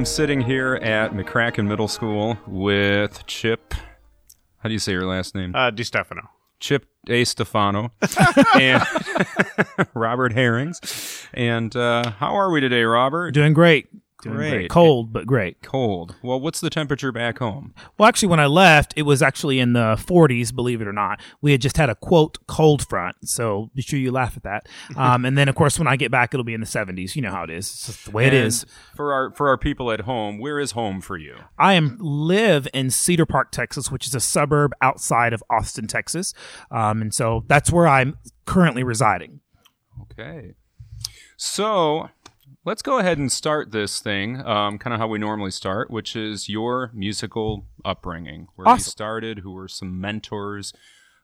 [0.00, 3.74] All right, I am sitting here at McCracken Middle School with Chip.
[4.60, 5.54] How do you say your last name?
[5.54, 6.22] Uh, De Stefano.
[6.58, 7.24] Chip A.
[7.24, 7.92] Stefano
[8.58, 8.82] and
[9.94, 10.80] Robert Herrings.
[11.34, 13.32] And uh, how are we today, Robert?
[13.32, 13.88] Doing great.
[14.22, 14.70] Doing Great.
[14.70, 15.62] Cold, but great.
[15.62, 16.14] Cold.
[16.22, 17.74] Well, what's the temperature back home?
[17.96, 21.20] Well, actually, when I left, it was actually in the 40s, believe it or not.
[21.40, 23.16] We had just had a quote cold front.
[23.28, 24.68] So be sure you laugh at that.
[25.00, 27.16] Um, and then, of course, when I get back, it'll be in the 70s.
[27.16, 27.70] You know how it is.
[27.70, 28.66] It's just the way it And is.
[28.94, 31.36] For our for our people at home, where is home for you?
[31.58, 36.34] I am live in Cedar Park, Texas, which is a suburb outside of Austin, Texas.
[36.70, 39.40] Um, and so that's where I'm currently residing.
[40.02, 40.54] Okay.
[41.36, 42.10] So
[42.64, 46.14] let's go ahead and start this thing, um, kind of how we normally start, which
[46.14, 50.72] is your musical upbringing, where you started, who were some mentors,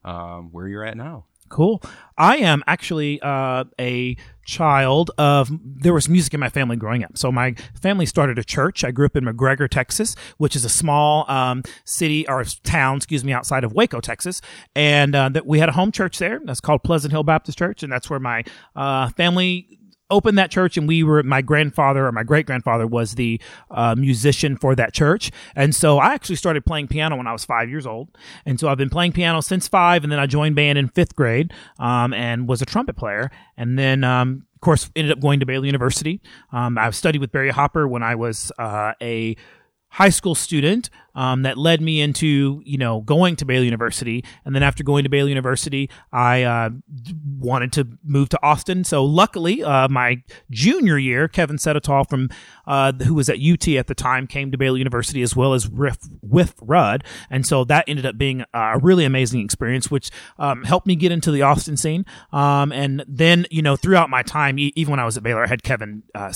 [0.05, 1.27] um, where you're at now.
[1.49, 1.81] Cool.
[2.19, 5.49] I am actually uh, a child of.
[5.63, 7.17] There was music in my family growing up.
[7.17, 8.83] So my family started a church.
[8.83, 13.25] I grew up in McGregor, Texas, which is a small um, city or town, excuse
[13.25, 14.41] me, outside of Waco, Texas,
[14.75, 16.41] and uh, that we had a home church there.
[16.45, 18.43] That's called Pleasant Hill Baptist Church, and that's where my
[18.75, 19.79] uh, family
[20.11, 23.41] opened that church and we were my grandfather or my great grandfather was the
[23.71, 25.31] uh, musician for that church.
[25.55, 28.09] And so i actually started playing piano when i was five years old.
[28.45, 31.15] And so i've been playing piano since five and then i joined band in fifth
[31.15, 33.31] grade um, and was a trumpet player.
[33.57, 36.21] And then um, of course ended up going to baylor university.
[36.53, 39.37] Um, i studied with barry hopper when i was uh, a
[39.89, 44.55] high school student um, that led me into you know going to Baylor University, and
[44.55, 46.71] then after going to Baylor University, I uh,
[47.39, 48.85] wanted to move to Austin.
[48.85, 52.29] So luckily, uh, my junior year, Kevin Sedatole from
[52.67, 55.69] uh, who was at UT at the time came to Baylor University as well as
[55.69, 60.65] Riff with Rudd, and so that ended up being a really amazing experience, which um,
[60.65, 62.05] helped me get into the Austin scene.
[62.33, 65.49] Um, and then you know throughout my time, even when I was at Baylor, I
[65.49, 66.33] had Kevin uh,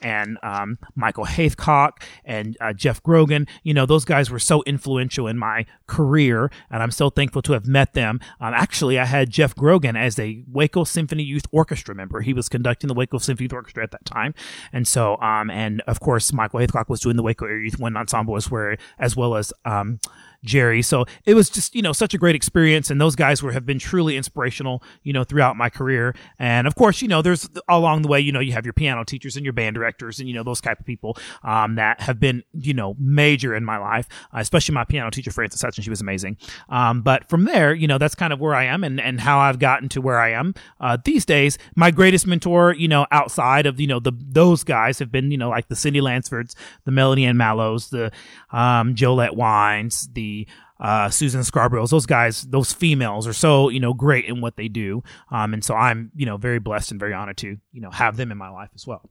[0.00, 3.46] and um, Michael Haithcock and uh, Jeff Grogan.
[3.64, 7.52] You know those guys were so influential in my career, and I'm so thankful to
[7.52, 8.20] have met them.
[8.40, 12.20] Um, actually, I had Jeff Grogan as a Waco Symphony Youth Orchestra member.
[12.20, 14.34] He was conducting the Waco Symphony Youth Orchestra at that time,
[14.72, 17.96] and so um, and of course Michael Haithcock was doing the Waco Area Youth Wind
[17.96, 20.00] Ensemble well as well as um,
[20.42, 20.80] Jerry.
[20.80, 22.90] So it was just, you know, such a great experience.
[22.90, 26.14] And those guys were, have been truly inspirational, you know, throughout my career.
[26.38, 29.04] And of course, you know, there's along the way, you know, you have your piano
[29.04, 32.18] teachers and your band directors and, you know, those type of people, um, that have
[32.18, 35.84] been, you know, major in my life, uh, especially my piano teacher, Frances Hutchins.
[35.84, 36.38] She was amazing.
[36.70, 39.40] Um, but from there, you know, that's kind of where I am and, and how
[39.40, 41.58] I've gotten to where I am, uh, these days.
[41.76, 45.36] My greatest mentor, you know, outside of, you know, the, those guys have been, you
[45.36, 46.54] know, like the Cindy Lansfords,
[46.86, 48.10] the Melody Ann Mallows, the,
[48.52, 50.29] um, Jolette Wines, the,
[50.78, 54.68] uh, Susan Scarborough's, those guys, those females are so, you know, great in what they
[54.68, 55.02] do.
[55.30, 58.16] Um, and so I'm, you know, very blessed and very honored to, you know, have
[58.16, 59.02] them in my life as well.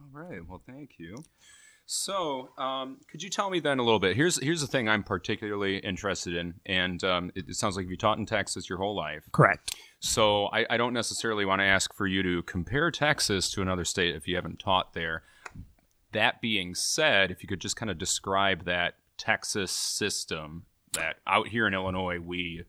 [0.00, 0.40] All right.
[0.46, 1.16] Well, thank you.
[1.84, 4.16] So, um, could you tell me then a little bit?
[4.16, 7.96] Here's here's the thing I'm particularly interested in, and um, it, it sounds like you
[7.96, 9.24] taught in Texas your whole life.
[9.32, 9.74] Correct.
[10.00, 13.84] So I, I don't necessarily want to ask for you to compare Texas to another
[13.84, 15.22] state if you haven't taught there.
[16.12, 21.46] That being said, if you could just kind of describe that Texas system that out
[21.46, 22.64] here in Illinois we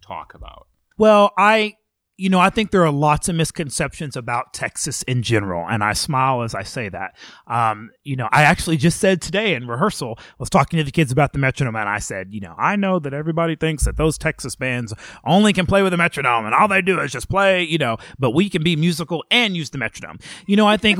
[0.00, 0.66] talk about.
[0.96, 1.76] Well, I,
[2.20, 5.94] you know, I think there are lots of misconceptions about Texas in general, and I
[5.94, 7.16] smile as I say that.
[7.46, 11.10] Um, you know, I actually just said today in rehearsal, was talking to the kids
[11.10, 14.18] about the metronome, and I said, you know, I know that everybody thinks that those
[14.18, 14.92] Texas bands
[15.24, 17.96] only can play with a metronome, and all they do is just play, you know,
[18.18, 20.18] but we can be musical and use the metronome.
[20.46, 20.98] You know, I think,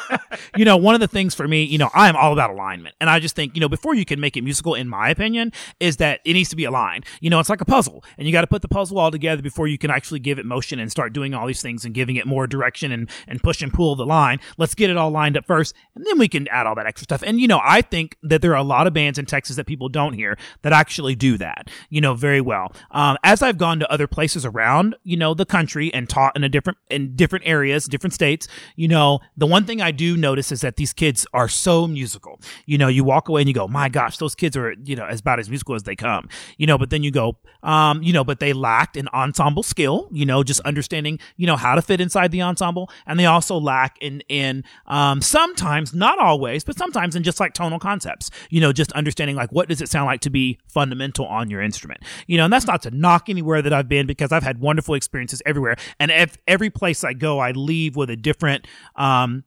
[0.56, 2.96] you know, one of the things for me, you know, I am all about alignment,
[3.00, 5.52] and I just think, you know, before you can make it musical, in my opinion,
[5.78, 7.06] is that it needs to be aligned.
[7.20, 9.42] You know, it's like a puzzle, and you got to put the puzzle all together
[9.42, 12.16] before you can actually give it motion and start doing all these things and giving
[12.16, 14.40] it more direction and, and push and pull the line.
[14.56, 17.04] Let's get it all lined up first, and then we can add all that extra
[17.04, 17.22] stuff.
[17.22, 19.66] And, you know, I think that there are a lot of bands in Texas that
[19.66, 22.72] people don't hear that actually do that, you know, very well.
[22.90, 26.42] Um, as I've gone to other places around, you know, the country and taught in
[26.42, 30.50] a different, in different areas, different states, you know, the one thing I do notice
[30.52, 32.40] is that these kids are so musical.
[32.64, 35.04] You know, you walk away and you go, my gosh, those kids are, you know,
[35.04, 38.12] as about as musical as they come, you know, but then you go, um, you
[38.12, 41.82] know, but they lacked an ensemble skill, you know, just understanding, you know, how to
[41.82, 42.90] fit inside the ensemble.
[43.06, 47.54] And they also lack in, in, um, sometimes, not always, but sometimes in just like
[47.54, 51.26] tonal concepts, you know, just understanding like what does it sound like to be fundamental
[51.26, 54.32] on your instrument, you know, and that's not to knock anywhere that I've been because
[54.32, 55.76] I've had wonderful experiences everywhere.
[55.98, 58.66] And if every place I go, I leave with a different,
[58.96, 59.44] um,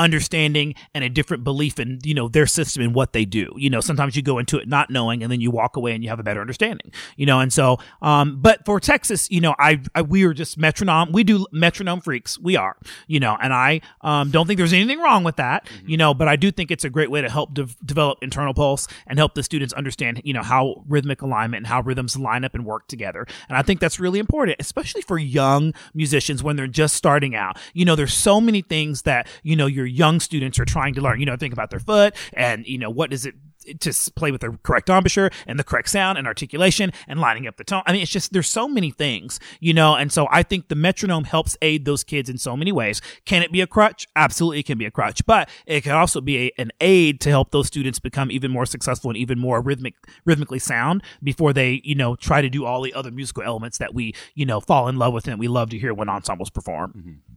[0.00, 3.52] understanding and a different belief in you know their system and what they do.
[3.56, 6.02] You know, sometimes you go into it not knowing, and then you walk away and
[6.02, 6.92] you have a better understanding.
[7.16, 10.58] You know, and so, um, but for Texas, you know, I, I we are just
[10.58, 11.12] metronome.
[11.12, 12.38] We do metronome freaks.
[12.38, 12.76] We are,
[13.06, 15.68] you know, and I um, don't think there's anything wrong with that.
[15.86, 18.54] You know, but I do think it's a great way to help de- develop internal
[18.54, 22.44] pulse and help the students understand, you know, how rhythmic alignment and how rhythms line
[22.44, 23.26] up and work together.
[23.48, 27.58] And I think that's really important, especially for young musicians when they're just starting out.
[27.74, 31.00] You know, there's so many things that you know your young students are trying to
[31.00, 31.20] learn.
[31.20, 33.34] You know, think about their foot and you know what is it
[33.80, 37.56] to play with the correct embouchure and the correct sound and articulation and lining up
[37.56, 37.82] the tone.
[37.86, 40.74] I mean, it's just there's so many things, you know, and so I think the
[40.74, 43.00] metronome helps aid those kids in so many ways.
[43.24, 44.06] Can it be a crutch?
[44.16, 47.30] Absolutely, it can be a crutch, but it can also be a, an aid to
[47.30, 49.94] help those students become even more successful and even more rhythmic,
[50.24, 53.94] rhythmically sound before they, you know, try to do all the other musical elements that
[53.94, 56.92] we, you know, fall in love with and we love to hear when ensembles perform.
[56.96, 57.34] Mm-hmm.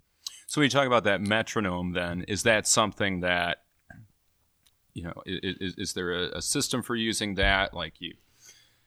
[0.53, 3.63] So when you talk about that metronome, then is that something that
[4.93, 7.73] you know is, is, is there a, a system for using that?
[7.73, 8.13] Like you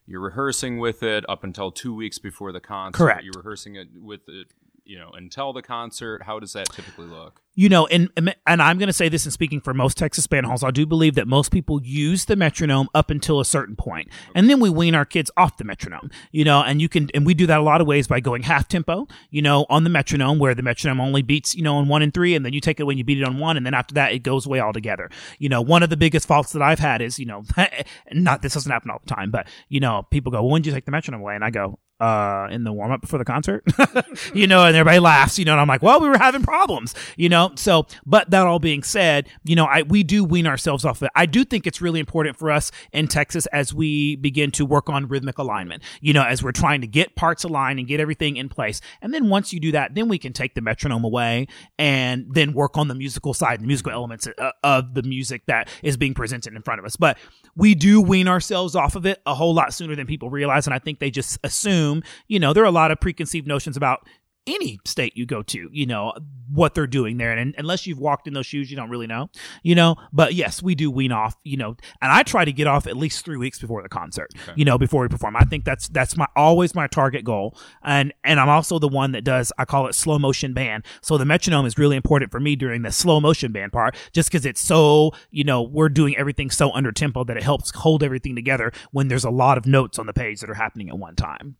[0.06, 2.96] you're rehearsing with it up until two weeks before the concert.
[2.96, 3.24] Correct.
[3.24, 4.46] You're rehearsing it with it,
[4.86, 6.22] you know, until the concert.
[6.22, 7.42] How does that typically look?
[7.56, 8.10] you know, and
[8.46, 10.84] and I'm going to say this in speaking for most Texas band halls, I do
[10.84, 14.68] believe that most people use the metronome up until a certain point, and then we
[14.68, 16.10] wean our kids off the metronome.
[16.30, 18.42] You know, and you can and we do that a lot of ways by going
[18.42, 19.08] half tempo.
[19.30, 22.12] You know, on the metronome where the metronome only beats you know on one and
[22.12, 23.94] three, and then you take it when you beat it on one, and then after
[23.94, 25.10] that it goes away altogether.
[25.38, 27.42] You know, one of the biggest faults that I've had is you know,
[28.12, 30.70] not this doesn't happen all the time, but you know, people go, well, when did
[30.70, 31.34] you take the metronome away?
[31.34, 33.64] And I go, uh, in the warm up before the concert,
[34.34, 36.94] you know, and everybody laughs, you know, and I'm like, well, we were having problems,
[37.16, 40.84] you know, so, but that all being said, you know, I, we do wean ourselves
[40.84, 41.12] off of it.
[41.14, 44.88] I do think it's really important for us in Texas as we begin to work
[44.90, 48.36] on rhythmic alignment, you know, as we're trying to get parts aligned and get everything
[48.36, 48.80] in place.
[49.00, 51.46] And then once you do that, then we can take the metronome away
[51.78, 55.68] and then work on the musical side, the musical elements uh, of the music that
[55.82, 56.96] is being presented in front of us.
[56.96, 57.18] But
[57.54, 60.66] we do wean ourselves off of it a whole lot sooner than people realize.
[60.66, 61.85] And I think they just assume,
[62.28, 64.06] you know, there are a lot of preconceived notions about
[64.46, 66.12] any state you go to, you know,
[66.52, 67.32] what they're doing there.
[67.32, 69.28] And, unless you've walked in those shoes, you don't really know,
[69.62, 69.96] you know.
[70.12, 72.96] But yes, we do wean off, you know, and I try to get off at
[72.96, 75.36] least three weeks before the concert, you know, before we perform.
[75.36, 77.58] I think that's that's my always my target goal.
[77.82, 80.84] And and I'm also the one that does I call it slow motion band.
[81.00, 84.30] So the metronome is really important for me during the slow motion band part, just
[84.30, 88.02] because it's so, you know, we're doing everything so under tempo that it helps hold
[88.02, 90.98] everything together when there's a lot of notes on the page that are happening at
[90.98, 91.56] one time.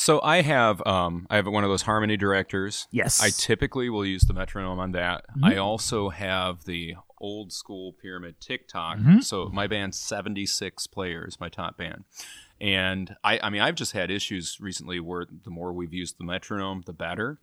[0.00, 2.88] So I have um, I have one of those harmony directors.
[2.90, 3.22] Yes.
[3.22, 5.26] I typically will use the metronome on that.
[5.42, 8.96] I also have the old school pyramid TikTok.
[9.20, 12.04] So my band's 76 players, my top band.
[12.62, 16.24] And I, I mean, I've just had issues recently where the more we've used the
[16.24, 17.38] metronome, the better.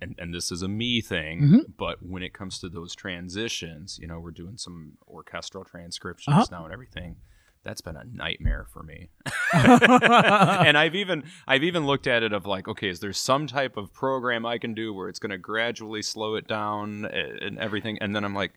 [0.00, 4.06] And, and this is a me thing, but when it comes to those transitions, you
[4.06, 6.46] know, we're doing some orchestral transcriptions Uh-huh.
[6.52, 7.16] now and everything.
[7.64, 9.08] That's been a nightmare for me.
[9.52, 13.76] and I've even I've even looked at it of like, okay, is there some type
[13.76, 17.58] of program I can do where it's going to gradually slow it down eh, and
[17.58, 17.98] everything?
[18.00, 18.52] And then I'm like,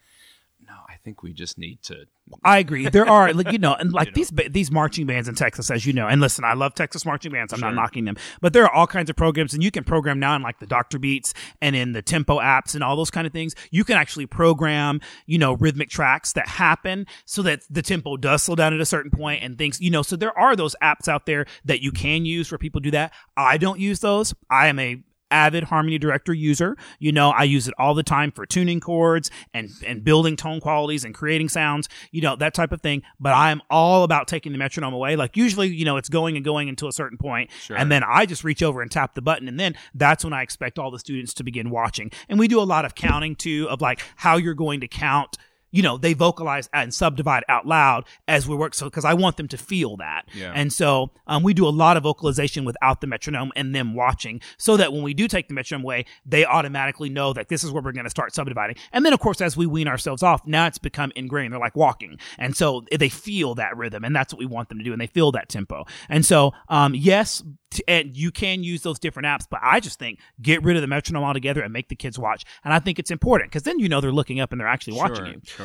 [0.67, 2.05] no, I think we just need to.
[2.43, 2.87] I agree.
[2.87, 5.85] There are, like, you know, and like these ba- these marching bands in Texas, as
[5.85, 6.07] you know.
[6.07, 7.51] And listen, I love Texas marching bands.
[7.53, 10.19] I'm not knocking them, but there are all kinds of programs, and you can program
[10.19, 13.27] now in like the Doctor Beats and in the Tempo apps and all those kind
[13.27, 13.55] of things.
[13.71, 18.43] You can actually program, you know, rhythmic tracks that happen so that the tempo does
[18.43, 20.01] slow down at a certain point and things, you know.
[20.01, 23.13] So there are those apps out there that you can use where people do that.
[23.35, 24.33] I don't use those.
[24.49, 26.77] I am a avid harmony director user.
[26.99, 30.59] You know i use it all the time for tuning chords and and building tone
[30.59, 33.01] qualities and creating sounds you know that type of thing.
[33.19, 35.15] But i'm all about taking the metronome away.
[35.15, 37.77] Like usually you know it's going and going until a certain point Sure.
[37.77, 40.41] and then i just reach over and tap the button and then that's when i
[40.41, 42.11] expect all the students to begin watching.
[42.29, 45.37] And we do a lot of counting too of like how you're going to count
[45.71, 48.73] you know, they vocalize and subdivide out loud as we work.
[48.73, 50.23] So, because I want them to feel that.
[50.33, 50.51] Yeah.
[50.55, 54.41] And so, um, we do a lot of vocalization without the metronome and them watching
[54.57, 57.71] so that when we do take the metronome away, they automatically know that this is
[57.71, 58.75] where we're going to start subdividing.
[58.91, 61.53] And then, of course, as we wean ourselves off, now it's become ingrained.
[61.53, 62.17] They're like walking.
[62.37, 64.91] And so they feel that rhythm and that's what we want them to do.
[64.91, 65.85] And they feel that tempo.
[66.09, 69.97] And so, um, yes, t- and you can use those different apps, but I just
[69.97, 72.45] think get rid of the metronome altogether and make the kids watch.
[72.63, 74.97] And I think it's important because then you know they're looking up and they're actually
[74.97, 75.41] watching you.
[75.43, 75.60] sure.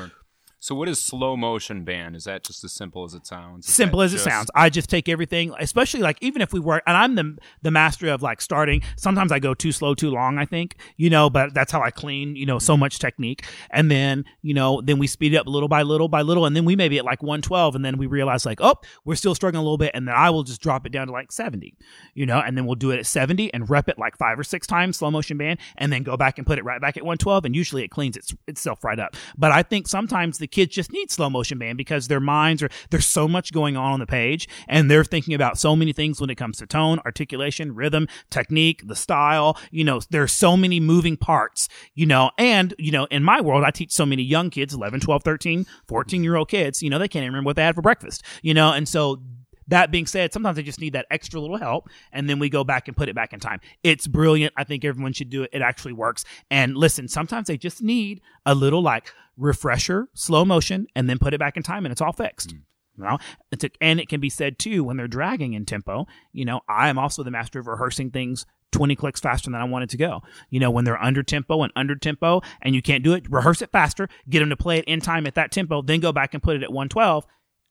[0.67, 2.17] So what is slow motion band?
[2.17, 3.69] Is that just as simple as it sounds?
[3.69, 4.51] Is simple as it sounds.
[4.53, 8.09] I just take everything, especially like even if we work, and I'm the the master
[8.09, 8.83] of like starting.
[8.97, 10.39] Sometimes I go too slow, too long.
[10.39, 12.35] I think you know, but that's how I clean.
[12.35, 12.81] You know, so mm-hmm.
[12.81, 16.23] much technique, and then you know, then we speed it up little by little by
[16.23, 18.75] little, and then we may be at like 112, and then we realize like, oh,
[19.05, 21.13] we're still struggling a little bit, and then I will just drop it down to
[21.13, 21.77] like 70,
[22.15, 24.43] you know, and then we'll do it at 70 and rep it like five or
[24.43, 27.05] six times slow motion band, and then go back and put it right back at
[27.05, 29.15] 112, and usually it cleans its, itself right up.
[29.39, 32.71] But I think sometimes the kids just need slow motion band because their minds are
[32.91, 36.21] there's so much going on on the page, and they're thinking about so many things
[36.21, 39.59] when it comes to tone, articulation, rhythm, technique, the style.
[39.71, 41.69] You know, there's so many moving parts.
[41.95, 45.01] You know, and you know, in my world, I teach so many young kids, 11,
[45.01, 46.83] 12, 13, 14 year old kids.
[46.83, 48.23] You know, they can't even remember what they had for breakfast.
[48.43, 49.21] You know, and so
[49.69, 52.65] that being said, sometimes they just need that extra little help, and then we go
[52.65, 53.61] back and put it back in time.
[53.83, 54.55] It's brilliant.
[54.57, 55.51] I think everyone should do it.
[55.53, 56.25] It actually works.
[56.51, 61.35] And listen, sometimes they just need a little like refresher, slow motion, and then put
[61.35, 62.51] it back in time, and it's all fixed.
[62.51, 62.61] Mm.
[62.97, 63.19] You know,
[63.53, 66.07] it's a, and it can be said too when they're dragging in tempo.
[66.33, 69.65] You know, I am also the master of rehearsing things 20 clicks faster than I
[69.65, 70.23] want it to go.
[70.51, 73.63] You know, when they're under tempo and under tempo and you can't do it, rehearse
[73.63, 76.35] it faster, get them to play it in time at that tempo, then go back
[76.35, 77.27] and put it at 112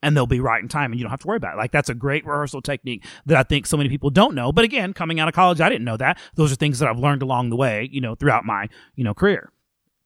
[0.06, 1.58] and they'll be right in time and you don't have to worry about it.
[1.58, 4.52] Like that's a great rehearsal technique that I think so many people don't know.
[4.52, 6.20] But again, coming out of college, I didn't know that.
[6.36, 9.16] Those are things that I've learned along the way, you know, throughout my, you know,
[9.16, 9.52] career.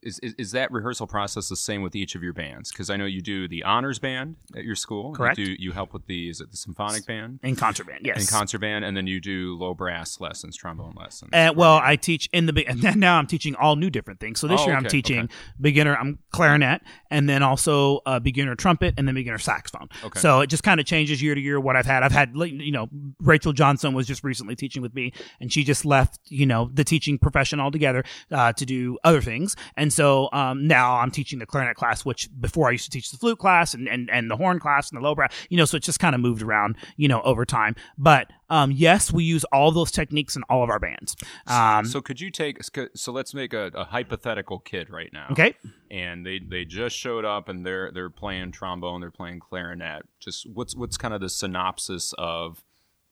[0.01, 2.71] Is, is is that rehearsal process the same with each of your bands?
[2.71, 5.13] Because I know you do the honors band at your school.
[5.13, 5.37] Correct.
[5.37, 8.17] You, do, you help with the is it the symphonic band In contraband, yes.
[8.19, 11.31] and concert band, and then you do low brass lessons, trombone lessons.
[11.33, 14.39] Uh, well, I teach in the and now I'm teaching all new different things.
[14.39, 15.33] So this Oh, year I'm teaching okay.
[15.59, 19.89] beginner, I'm clarinet, and then also uh, beginner trumpet, and then beginner saxophone.
[20.03, 20.19] Okay.
[20.19, 22.03] So it just kind of changes year to year what I've had.
[22.03, 22.87] I've had you know
[23.19, 26.83] Rachel Johnson was just recently teaching with me, and she just left you know the
[26.83, 31.45] teaching profession altogether uh, to do other things, and so um, now I'm teaching the
[31.45, 34.37] clarinet class, which before I used to teach the flute class and and, and the
[34.37, 36.77] horn class and the low brass, you know, so it's just kind of moved around
[36.97, 38.31] you know over time, but.
[38.51, 41.15] Um, yes, we use all those techniques in all of our bands.
[41.45, 42.57] Um, so could you take
[42.95, 45.27] so let's make a, a hypothetical kid right now.
[45.31, 45.53] okay.
[45.91, 50.03] And they, they just showed up and they're they're playing trombone, they're playing clarinet.
[50.19, 52.63] Just what's what's kind of the synopsis of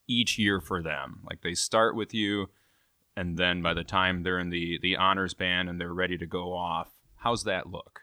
[0.07, 1.22] each year for them?
[1.29, 2.50] Like they start with you,
[3.17, 6.25] and then by the time they're in the the honors band and they're ready to
[6.25, 8.01] go off, how's that look?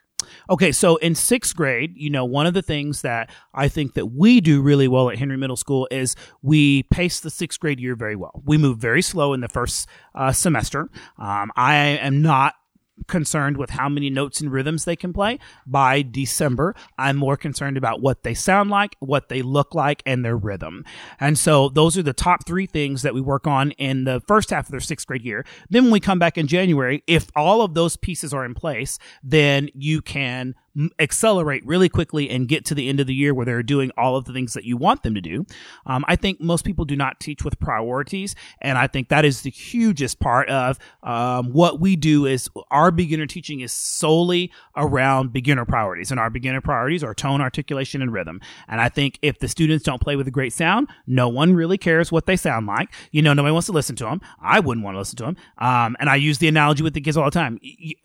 [0.49, 4.07] Okay, so in sixth grade, you know, one of the things that I think that
[4.07, 7.95] we do really well at Henry Middle School is we pace the sixth grade year
[7.95, 8.41] very well.
[8.45, 10.89] We move very slow in the first uh, semester.
[11.17, 12.55] Um, I am not
[13.07, 15.39] concerned with how many notes and rhythms they can play.
[15.65, 20.23] By December, I'm more concerned about what they sound like, what they look like, and
[20.23, 20.85] their rhythm.
[21.19, 24.49] And so those are the top three things that we work on in the first
[24.49, 25.45] half of their sixth grade year.
[25.69, 28.97] Then when we come back in January, if all of those pieces are in place,
[29.23, 30.55] then you can
[30.99, 34.15] accelerate really quickly and get to the end of the year where they're doing all
[34.15, 35.45] of the things that you want them to do.
[35.85, 39.41] Um, I think most people do not teach with priorities, and I think that is
[39.41, 42.25] the hugest part of um, what we do.
[42.25, 47.41] Is our beginner teaching is solely around beginner priorities, and our beginner priorities are tone,
[47.41, 48.41] articulation, and rhythm.
[48.67, 51.77] And I think if the students don't play with a great sound, no one really
[51.77, 52.89] cares what they sound like.
[53.11, 54.21] You know, nobody wants to listen to them.
[54.41, 55.37] I wouldn't want to listen to them.
[55.57, 57.59] Um, and I use the analogy with the kids all the time.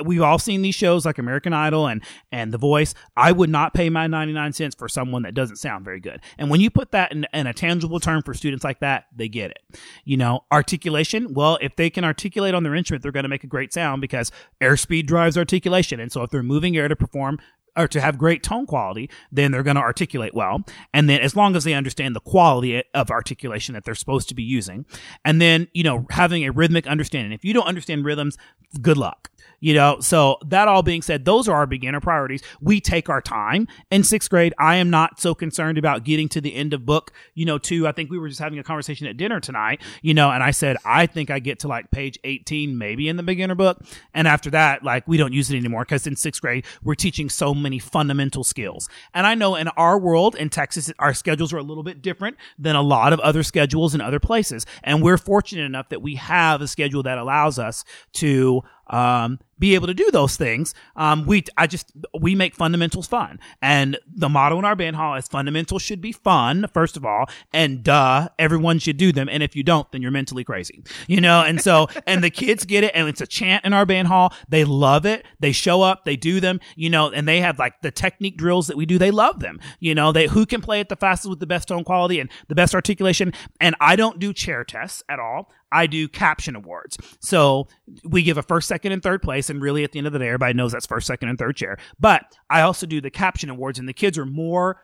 [0.04, 2.94] We've all seen these shows like American Idol and and The Voice.
[3.16, 6.20] I would not pay my ninety nine cents for someone that doesn't sound very good.
[6.38, 9.28] And when you put that in, in a tangible term for students like that, they
[9.28, 9.78] get it.
[10.04, 11.34] You know, articulation.
[11.34, 14.00] Well, if they can articulate on their instrument, they're going to make a great sound
[14.00, 15.98] because airspeed drives articulation.
[15.98, 17.38] And so if they're moving air to perform
[17.76, 20.64] or to have great tone quality, then they're going to articulate well.
[20.92, 24.34] And then as long as they understand the quality of articulation that they're supposed to
[24.34, 24.84] be using,
[25.24, 27.32] and then, you know, having a rhythmic understanding.
[27.32, 28.36] If you don't understand rhythms,
[28.82, 29.29] good luck.
[29.60, 32.42] You know, so that all being said, those are our beginner priorities.
[32.62, 34.54] We take our time in sixth grade.
[34.58, 37.86] I am not so concerned about getting to the end of book, you know, two.
[37.86, 40.50] I think we were just having a conversation at dinner tonight, you know, and I
[40.50, 43.82] said, I think I get to like page 18, maybe in the beginner book.
[44.14, 47.28] And after that, like we don't use it anymore because in sixth grade, we're teaching
[47.28, 48.88] so many fundamental skills.
[49.12, 52.38] And I know in our world in Texas, our schedules are a little bit different
[52.58, 54.64] than a lot of other schedules in other places.
[54.82, 59.74] And we're fortunate enough that we have a schedule that allows us to, um, be
[59.74, 60.74] able to do those things.
[60.96, 63.38] Um, we, I just, we make fundamentals fun.
[63.62, 67.26] And the motto in our band hall is fundamentals should be fun, first of all,
[67.52, 69.28] and duh, everyone should do them.
[69.28, 71.42] And if you don't, then you're mentally crazy, you know?
[71.42, 74.32] And so, and the kids get it and it's a chant in our band hall.
[74.48, 75.26] They love it.
[75.38, 78.66] They show up, they do them, you know, and they have like the technique drills
[78.68, 78.98] that we do.
[78.98, 81.68] They love them, you know, they, who can play it the fastest with the best
[81.68, 83.32] tone quality and the best articulation.
[83.60, 85.50] And I don't do chair tests at all.
[85.72, 86.98] I do caption awards.
[87.20, 87.68] So
[88.04, 90.18] we give a first, second, and third place, and really at the end of the
[90.18, 91.78] day, everybody knows that's first, second, and third chair.
[91.98, 94.80] But I also do the caption awards, and the kids are more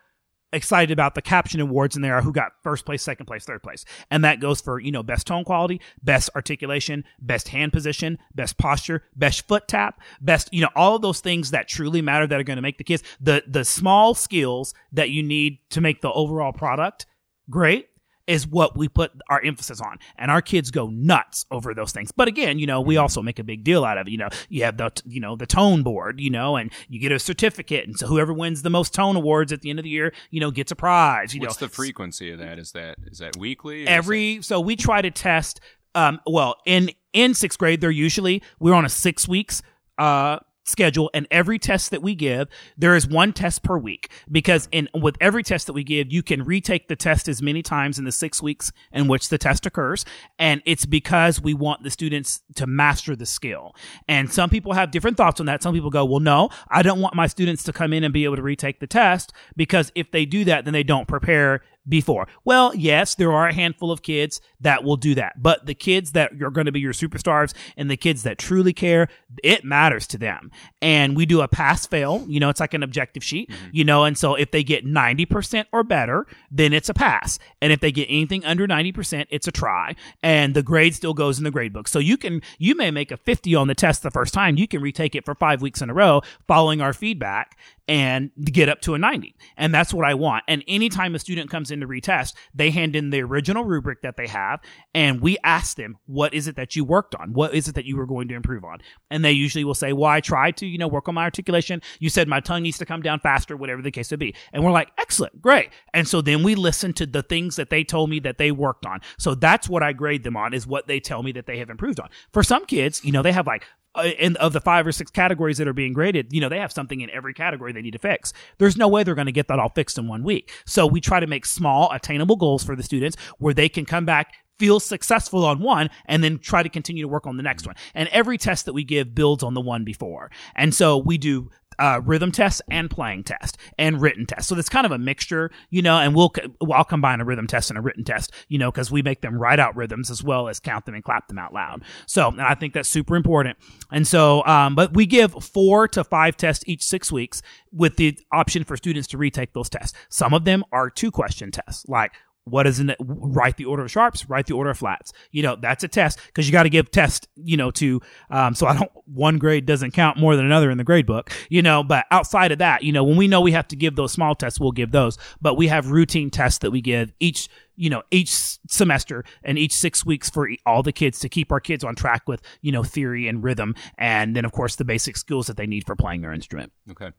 [0.52, 3.62] excited about the caption awards than they are who got first place, second place, third
[3.62, 3.85] place.
[4.11, 8.56] And that goes for, you know, best tone quality, best articulation, best hand position, best
[8.58, 12.40] posture, best foot tap, best, you know, all of those things that truly matter that
[12.40, 16.00] are going to make the kids the the small skills that you need to make
[16.00, 17.06] the overall product
[17.50, 17.88] great
[18.26, 19.99] is what we put our emphasis on.
[20.16, 22.11] And our kids go nuts over those things.
[22.12, 24.11] But again, you know, we also make a big deal out of it.
[24.11, 27.12] You know, you have the, you know, the tone board, you know, and you get
[27.12, 27.87] a certificate.
[27.87, 30.40] And so whoever wins the most tone awards at the end of the year, you
[30.40, 31.35] know, gets a prize.
[31.35, 32.59] You What's know, the frequency of that?
[32.59, 33.87] Is that is that weekly?
[33.87, 35.61] every so we try to test
[35.95, 39.62] um well in in sixth grade they're usually we're on a six weeks
[39.99, 44.11] uh schedule and every test that we give there is one test per week.
[44.30, 47.62] Because in with every test that we give you can retake the test as many
[47.62, 50.04] times in the six weeks in which the test occurs.
[50.38, 53.75] And it's because we want the students to master the skill.
[54.08, 55.62] And some people have different thoughts on that.
[55.62, 58.25] Some people go well no i don't want my students to come in and be
[58.25, 62.26] able to retake the test because if they do that then they don't prepare before.
[62.45, 66.12] Well, yes, there are a handful of kids that will do that, but the kids
[66.12, 69.09] that are going to be your superstars and the kids that truly care,
[69.43, 70.50] it matters to them.
[70.83, 73.69] And we do a pass fail, you know, it's like an objective sheet, mm-hmm.
[73.73, 77.38] you know, and so if they get 90% or better, then it's a pass.
[77.61, 79.95] And if they get anything under 90%, it's a try.
[80.23, 81.88] And the grade still goes in the grade book.
[81.88, 84.57] So you can, you may make a 50 on the test the first time.
[84.57, 87.57] You can retake it for five weeks in a row following our feedback
[87.88, 89.37] and get up to a 90.
[89.57, 90.45] And that's what I want.
[90.49, 94.16] And anytime a student comes in to retest, they hand in the original rubric that
[94.16, 94.61] they have
[94.95, 97.33] and we ask them, what is it that you worked on?
[97.33, 98.78] What is it that you were going to improve on?
[99.11, 101.81] And they usually will say, well, I tried to, you know, work on my articulation.
[102.00, 104.35] You said my tongue needs to come down faster, whatever the case would be.
[104.52, 105.71] And we're like, excellent, great.
[105.95, 108.87] And so then we listen to the things that they told me that they worked
[108.87, 109.00] on.
[109.19, 111.71] So that's what I grade them on is what they tell me that they have
[111.71, 112.09] improved on.
[112.33, 113.64] For some kids, you know, they have like
[113.97, 116.59] uh, in of the five or six categories that are being graded, you know, they
[116.59, 118.33] have something in every category they need to fix.
[118.59, 120.53] There's no way they're going to get that all fixed in one week.
[120.67, 124.05] So we try to make small, attainable goals for the students where they can come
[124.05, 127.67] back feel successful on one and then try to continue to work on the next
[127.67, 127.76] one.
[127.95, 130.31] And every test that we give builds on the one before.
[130.55, 134.49] And so we do uh, rhythm test and playing test and written test.
[134.49, 137.46] So that's kind of a mixture, you know, and we'll, well, I'll combine a rhythm
[137.46, 140.22] test and a written test, you know, because we make them write out rhythms as
[140.22, 141.83] well as count them and clap them out loud.
[142.07, 143.57] So and I think that's super important.
[143.90, 148.18] And so, um, but we give four to five tests each six weeks with the
[148.33, 149.96] option for students to retake those tests.
[150.09, 152.12] Some of them are two question tests, like
[152.46, 152.96] what is in it?
[153.00, 155.12] Write the order of sharps, write the order of flats.
[155.32, 158.54] You know, that's a test because you got to give test, you know, to, um,
[158.54, 161.61] so I don't, one grade doesn't count more than another in the grade book, you
[161.61, 164.12] know, but outside of that, you know, when we know we have to give those
[164.12, 167.90] small tests, we'll give those, but we have routine tests that we give each, you
[167.90, 168.30] know, each
[168.68, 172.28] semester and each six weeks for all the kids to keep our kids on track
[172.28, 173.74] with, you know, theory and rhythm.
[173.98, 176.72] And then, of course, the basic skills that they need for playing their instrument.
[176.90, 177.11] Okay.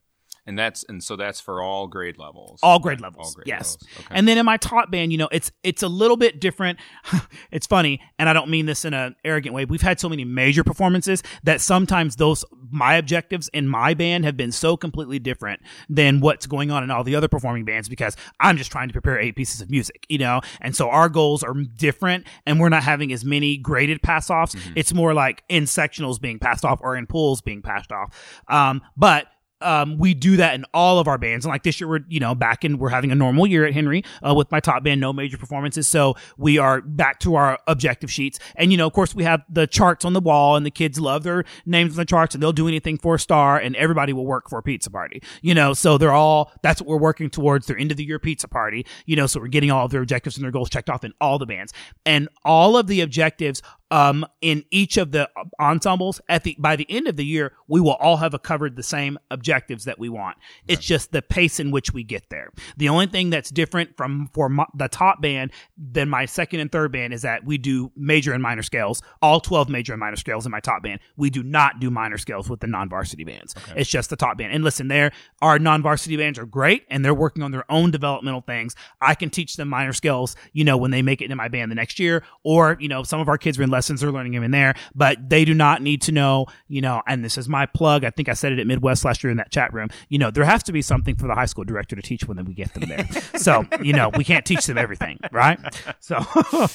[0.48, 2.60] And that's and so that's for all grade levels.
[2.64, 4.06] all grade levels All grade yes levels.
[4.06, 4.16] Okay.
[4.18, 6.80] and then in my top band you know it's it's a little bit different
[7.52, 10.24] it's funny and i don't mean this in an arrogant way we've had so many
[10.24, 15.62] major performances that sometimes those my objectives in my band have been so completely different
[15.90, 18.94] than what's going on in all the other performing bands because i'm just trying to
[18.94, 22.70] prepare eight pieces of music you know and so our goals are different and we're
[22.70, 26.80] not having as many graded pass offs it's more like in sectionals being passed off
[26.82, 29.28] or in pools being passed off um, but
[29.62, 31.46] um, we do that in all of our bands.
[31.46, 33.74] And like this year, we're, you know, back in, we're having a normal year at
[33.74, 35.88] Henry, uh, with my top band, no major performances.
[35.88, 38.40] So we are back to our objective sheets.
[38.56, 41.00] And, you know, of course, we have the charts on the wall and the kids
[41.00, 44.14] love their names on the charts and they'll do anything for a star and everybody
[44.14, 47.30] will work for a pizza party, you know, so they're all, that's what we're working
[47.30, 49.92] towards their end of the year pizza party, you know, so we're getting all of
[49.92, 51.74] their objectives and their goals checked off in all the bands.
[52.06, 56.86] And all of the objectives um, in each of the ensembles at the by the
[56.90, 60.38] end of the year, we will all have covered the same objectives that we want.
[60.68, 62.52] It's just the pace in which we get there.
[62.76, 66.72] The only thing that's different from for my, the top band than my second and
[66.72, 70.16] third band is that we do major and minor scales, all twelve major and minor
[70.16, 71.00] scales in my top band.
[71.16, 73.56] We do not do minor scales with the non-varsity bands.
[73.76, 74.54] It's just the top band.
[74.54, 78.42] And listen, there our non-varsity bands are great, and they're working on their own developmental
[78.42, 78.76] things.
[79.02, 81.72] I can teach them minor scales, you know, when they make it into my band
[81.72, 84.34] the next year, or you know, some of our kids are in lessons, they're learning
[84.34, 87.48] them in there, but they do not need to know, you know, and this is
[87.48, 88.04] my plug.
[88.04, 89.90] I think I said it at Midwest last year in that chat room.
[90.10, 92.44] You know, there has to be something for the high school director to teach when
[92.46, 93.08] we get them there.
[93.38, 95.60] so, you know, we can't teach them everything, right?
[96.00, 96.20] So,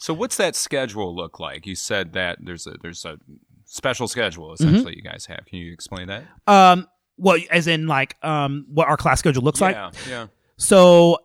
[0.00, 1.66] So what's that schedule look like?
[1.66, 3.18] You said that there's a there's a
[3.64, 4.64] special schedule Mm-hmm.
[4.64, 5.44] essentially you guys have.
[5.46, 6.22] Can you explain that?
[6.46, 6.86] um,
[7.20, 9.74] well, as in like, um, what our class schedule looks like.
[9.74, 10.26] yeah, yeah.
[10.56, 11.18] So,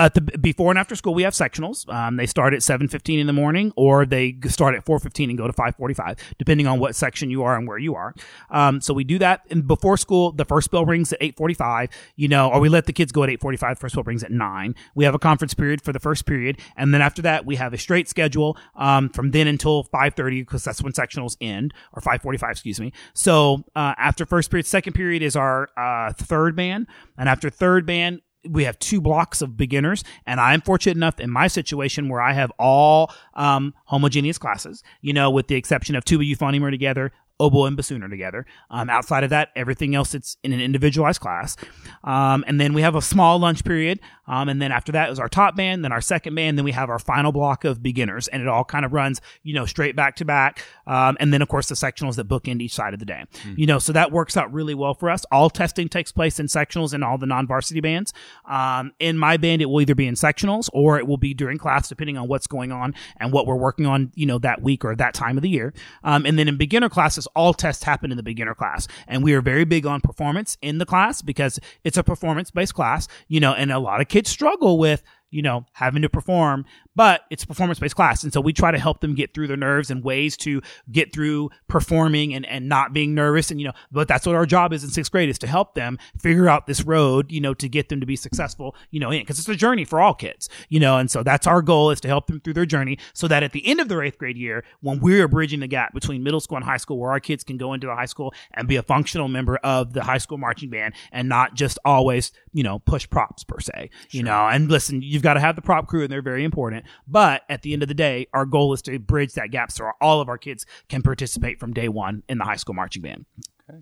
[0.00, 1.86] At the before and after school, we have sectionals.
[1.92, 5.28] Um, they start at seven fifteen in the morning, or they start at four fifteen
[5.28, 7.94] and go to five forty five, depending on what section you are and where you
[7.94, 8.14] are.
[8.50, 9.42] Um, so we do that.
[9.50, 11.90] And before school, the first bell rings at eight forty five.
[12.16, 13.78] You know, or we let the kids go at eight forty five.
[13.78, 14.74] First bell rings at nine.
[14.94, 17.74] We have a conference period for the first period, and then after that, we have
[17.74, 22.00] a straight schedule um, from then until five thirty because that's when sectionals end, or
[22.00, 22.52] five forty five.
[22.52, 22.94] Excuse me.
[23.12, 26.86] So uh, after first period, second period is our uh, third band,
[27.18, 31.30] and after third band we have two blocks of beginners and i'm fortunate enough in
[31.30, 36.04] my situation where i have all um, homogeneous classes you know with the exception of
[36.04, 38.46] tuba euphonium are together oboe and bassoon are together.
[38.70, 41.56] Um, outside of that everything else it's in an individualized class.
[42.04, 43.98] Um, and then we have a small lunch period
[44.30, 46.72] um, and then after that is our top band then our second band then we
[46.72, 48.28] have our final block of beginners.
[48.28, 50.64] And it all kind of runs you know straight back to back.
[50.86, 53.24] Um, and then of course the sectionals that bookend each side of the day.
[53.56, 55.24] You know so that works out really well for us.
[55.32, 58.12] All testing takes place in sectionals and all the non-varsity bands.
[58.48, 61.58] Um, in my band it will either be in sectionals or it will be during
[61.58, 64.84] class depending on what's going on and what we're working on you know that week
[64.84, 65.74] or that time of the year.
[66.04, 68.86] Um, and then in beginner classes all tests happen in the beginner class.
[69.08, 72.74] And we are very big on performance in the class because it's a performance based
[72.74, 76.64] class you know and a lot of kids struggle with you know, having to perform,
[76.96, 78.22] but it's a performance based class.
[78.22, 81.12] And so we try to help them get through their nerves and ways to get
[81.12, 83.50] through performing and, and not being nervous.
[83.50, 85.74] And, you know, but that's what our job is in sixth grade is to help
[85.74, 89.10] them figure out this road, you know, to get them to be successful, you know,
[89.10, 91.90] in, cause it's a journey for all kids, you know, and so that's our goal
[91.90, 94.18] is to help them through their journey so that at the end of their eighth
[94.18, 97.20] grade year, when we're bridging the gap between middle school and high school, where our
[97.20, 100.18] kids can go into the high school and be a functional member of the high
[100.18, 104.46] school marching band and not just always, you know, push props per se, you know,
[104.46, 106.79] and listen, you've got to have the prop crew and they're very important.
[107.06, 109.90] But at the end of the day, our goal is to bridge that gap so
[110.00, 113.26] all of our kids can participate from day one in the high school marching band.
[113.68, 113.80] Okay.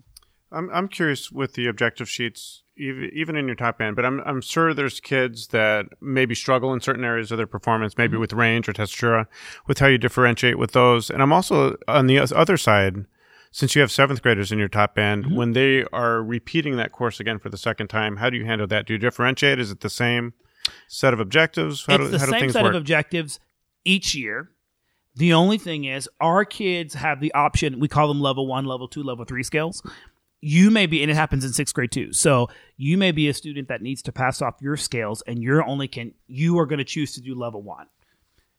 [0.51, 4.19] I'm I'm curious with the objective sheets, even even in your top band, but I'm
[4.21, 8.21] I'm sure there's kids that maybe struggle in certain areas of their performance, maybe mm-hmm.
[8.21, 9.27] with range or tessitura,
[9.67, 11.09] with how you differentiate with those.
[11.09, 13.05] And I'm also on the other side,
[13.51, 15.35] since you have seventh graders in your top band, mm-hmm.
[15.35, 18.67] when they are repeating that course again for the second time, how do you handle
[18.67, 18.85] that?
[18.87, 19.59] Do you differentiate?
[19.59, 20.33] Is it the same
[20.87, 21.85] set of objectives?
[21.85, 22.75] How it's do, the how do same things set work?
[22.75, 23.39] of objectives
[23.85, 24.51] each year.
[25.15, 27.79] The only thing is, our kids have the option.
[27.79, 29.81] We call them level one, level two, level three scales.
[30.41, 32.13] You may be, and it happens in sixth grade too.
[32.13, 35.63] So you may be a student that needs to pass off your scales, and you're
[35.65, 37.87] only can you are going to choose to do level one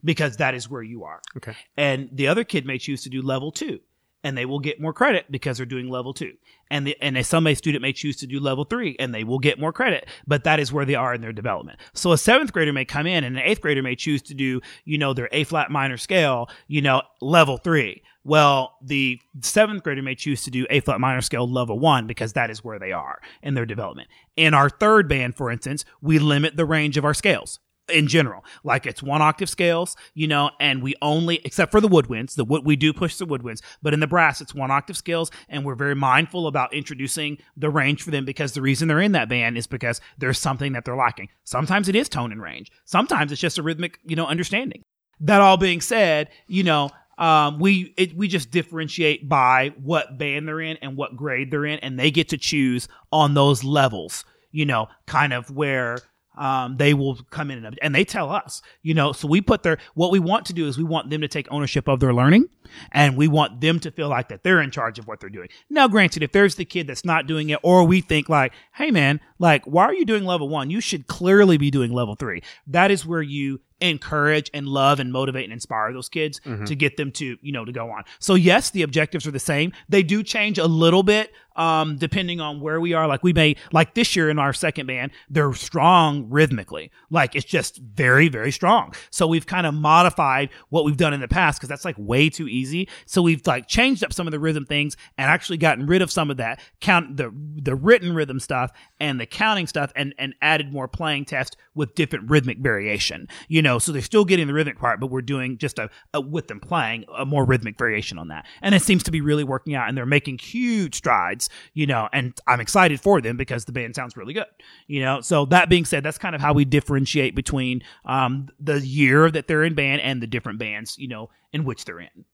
[0.05, 1.21] because that is where you are.
[1.37, 1.57] Okay.
[1.77, 3.81] And the other kid may choose to do level two,
[4.23, 6.33] and they will get more credit because they're doing level two.
[6.71, 9.25] And the and a some a student may choose to do level three, and they
[9.25, 10.07] will get more credit.
[10.27, 11.81] But that is where they are in their development.
[11.95, 14.61] So a seventh grader may come in, and an eighth grader may choose to do
[14.85, 18.03] you know their A flat minor scale, you know level three.
[18.23, 22.35] Well, the seventh grader may choose to do A flat minor scale level one because
[22.35, 24.09] that is where they are in their development.
[24.37, 27.59] In our third band, for instance, we limit the range of our scales
[27.91, 28.45] in general.
[28.65, 32.45] Like it's one octave scales, you know, and we only, except for the woodwinds, the
[32.45, 35.31] wood, we do push the woodwinds, but in the brass, it's one octave scales.
[35.49, 39.13] And we're very mindful about introducing the range for them because the reason they're in
[39.13, 41.29] that band is because there's something that they're lacking.
[41.45, 42.71] Sometimes it is tone and range.
[42.85, 44.83] Sometimes it's just a rhythmic, you know, understanding.
[45.21, 50.49] That all being said, you know, um, we it, we just differentiate by what band
[50.49, 54.25] they're in and what grade they're in, and they get to choose on those levels.
[54.51, 55.99] You know, kind of where
[56.41, 59.63] um, they will come in and, and they tell us, you know, so we put
[59.63, 62.15] their, what we want to do is we want them to take ownership of their
[62.15, 62.49] learning
[62.93, 65.49] and we want them to feel like that they're in charge of what they're doing.
[65.69, 68.91] Now, granted, if there's the kid that's not doing it or we think like, hey
[68.91, 70.71] man, like, why are you doing level one?
[70.71, 72.43] You should clearly be doing level three.
[72.67, 76.97] That is where you encourage and love and motivate and inspire those kids to get
[76.99, 78.05] them to, you know, to go on.
[78.19, 79.73] So yes, the objectives are the same.
[79.89, 83.07] They do change a little bit um, depending on where we are.
[83.07, 86.91] Like we may, like this year in our second band, they're strong rhythmically.
[87.11, 88.95] Like it's just very, very strong.
[89.11, 92.31] So we've kind of modified what we've done in the past because that's like way
[92.31, 92.89] too easy.
[93.07, 96.11] So we've like changed up some of the rhythm things and actually gotten rid of
[96.11, 100.35] some of that count the the written rhythm stuff and the counting stuff and and
[100.43, 103.29] added more playing test with different rhythmic variation.
[103.49, 106.21] You know, so they're still getting the rhythmic part, but we're doing just a, a
[106.21, 108.47] with them playing a more rhythmic variation on that.
[108.63, 111.40] And it seems to be really working out and they're making huge strides,
[111.75, 114.47] you know, and I'm excited for them because the band sounds really good.
[114.87, 118.81] You know, so that being said, that's kind of how we differentiate between um the
[118.81, 122.25] year that they're in band and the different bands, you know, in which they're in.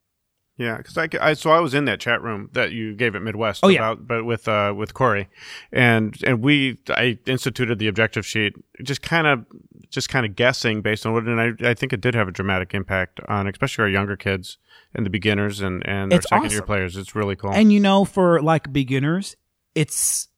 [0.58, 3.20] Yeah, because I, I so I was in that chat room that you gave at
[3.20, 3.60] Midwest.
[3.62, 3.78] Oh, yeah.
[3.78, 5.28] about, but with uh with Corey,
[5.70, 9.44] and and we I instituted the objective sheet, just kind of
[9.90, 12.32] just kind of guessing based on what, and I I think it did have a
[12.32, 14.56] dramatic impact on especially our younger kids
[14.94, 16.96] and the beginners and and our second year players.
[16.96, 17.52] It's really cool.
[17.52, 19.36] And you know, for like beginners,
[19.74, 20.28] it's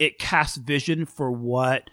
[0.00, 1.88] it casts vision for what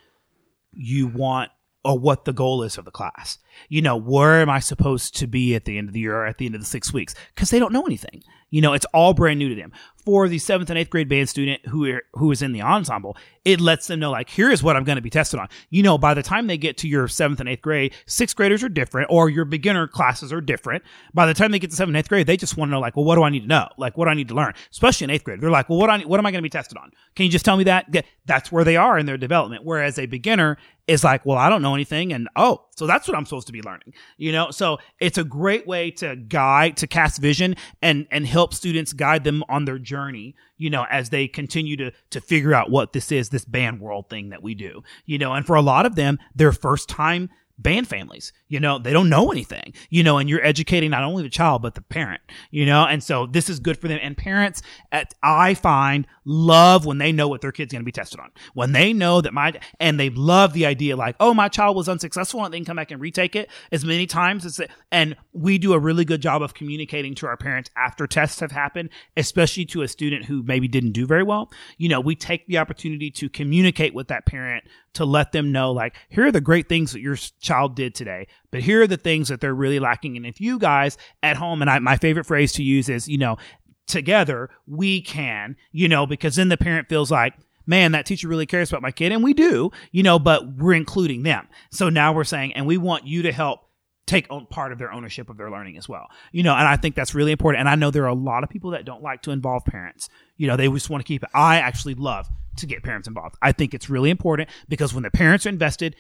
[0.74, 1.52] you want
[1.86, 3.38] or what the goal is of the class.
[3.70, 6.26] You know, where am I supposed to be at the end of the year or
[6.26, 7.14] at the end of the six weeks?
[7.36, 8.24] Because they don't know anything.
[8.50, 9.72] You know, it's all brand new to them.
[10.06, 13.18] For the seventh and eighth grade band student who are, who is in the ensemble,
[13.44, 15.48] it lets them know like, here is what I'm going to be tested on.
[15.70, 18.64] You know, by the time they get to your seventh and eighth grade, sixth graders
[18.64, 20.84] are different, or your beginner classes are different.
[21.14, 22.80] By the time they get to seventh and eighth grade, they just want to know
[22.80, 23.68] like, well, what do I need to know?
[23.78, 24.54] Like, what do I need to learn?
[24.72, 26.50] Especially in eighth grade, they're like, well, what I, what am I going to be
[26.50, 26.92] tested on?
[27.16, 27.88] Can you just tell me that?
[28.26, 29.64] That's where they are in their development.
[29.64, 32.14] Whereas a beginner is like, well, I don't know anything.
[32.14, 34.52] And oh, so that's what I'm supposed to be learning, you know?
[34.52, 39.24] So it's a great way to guide, to cast vision and, and help students guide
[39.24, 39.95] them on their journey,
[40.58, 44.10] you know, as they continue to, to figure out what this is, this band world
[44.10, 47.30] thing that we do, you know, and for a lot of them, their first time
[47.58, 48.34] band families.
[48.48, 51.62] You know, they don't know anything, you know, and you're educating not only the child,
[51.62, 54.00] but the parent, you know, and so this is good for them.
[54.02, 57.92] And parents, at, I find, love when they know what their kid's going to be
[57.92, 58.32] tested on.
[58.54, 61.88] When they know that my, and they love the idea like, oh, my child was
[61.88, 65.16] unsuccessful and they can come back and retake it as many times as, it, and
[65.34, 68.90] we do a really good job of communicating to our parents after tests have happened,
[69.16, 71.52] especially to a student who maybe didn't do very well.
[71.78, 74.66] You know, we take the opportunity to communicate with that parent
[74.96, 78.28] to let them know, like, here are the great things that your child did today,
[78.52, 80.18] but here are the things that they're really lacking.
[80.18, 83.18] And if you guys at home, and I, my favorite phrase to use is, you
[83.18, 83.38] know,
[83.88, 87.34] together we can, you know, because then the parent feels like,
[87.68, 89.12] man, that teacher really cares about my kid.
[89.12, 91.48] And we do, you know, but we're including them.
[91.72, 93.62] So now we're saying, and we want you to help
[94.06, 96.08] take on part of their ownership of their learning as well.
[96.32, 97.62] You know, and I think that's really important.
[97.62, 100.10] And I know there are a lot of people that don't like to involve parents.
[100.38, 101.30] You know, they just want to keep it.
[101.34, 103.36] I actually love to get parents involved.
[103.42, 105.96] I think it's really important because when the parents are invested,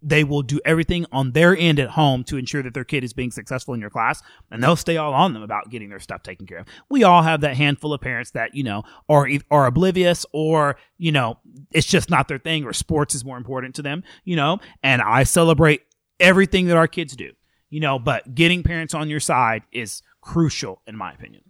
[0.00, 3.12] they will do everything on their end at home to ensure that their kid is
[3.12, 6.22] being successful in your class and they'll stay all on them about getting their stuff
[6.22, 6.66] taken care of.
[6.88, 11.10] We all have that handful of parents that, you know, are, are oblivious or, you
[11.10, 11.38] know,
[11.72, 15.02] it's just not their thing or sports is more important to them, you know, and
[15.02, 15.82] I celebrate
[16.20, 17.32] everything that our kids do,
[17.70, 21.42] you know, but getting parents on your side is crucial in my opinion.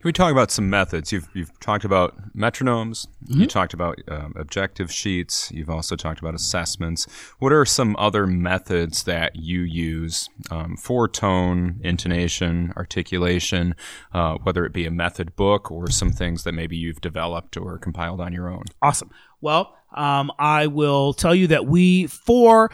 [0.00, 1.10] Can we talk about some methods?
[1.10, 3.40] You've, you've talked about metronomes, mm-hmm.
[3.40, 7.08] you talked about um, objective sheets, you've also talked about assessments.
[7.40, 13.74] What are some other methods that you use um, for tone, intonation, articulation,
[14.12, 17.76] uh, whether it be a method book or some things that maybe you've developed or
[17.76, 18.66] compiled on your own?
[18.80, 19.10] Awesome.
[19.40, 22.70] Well, um, I will tell you that we, for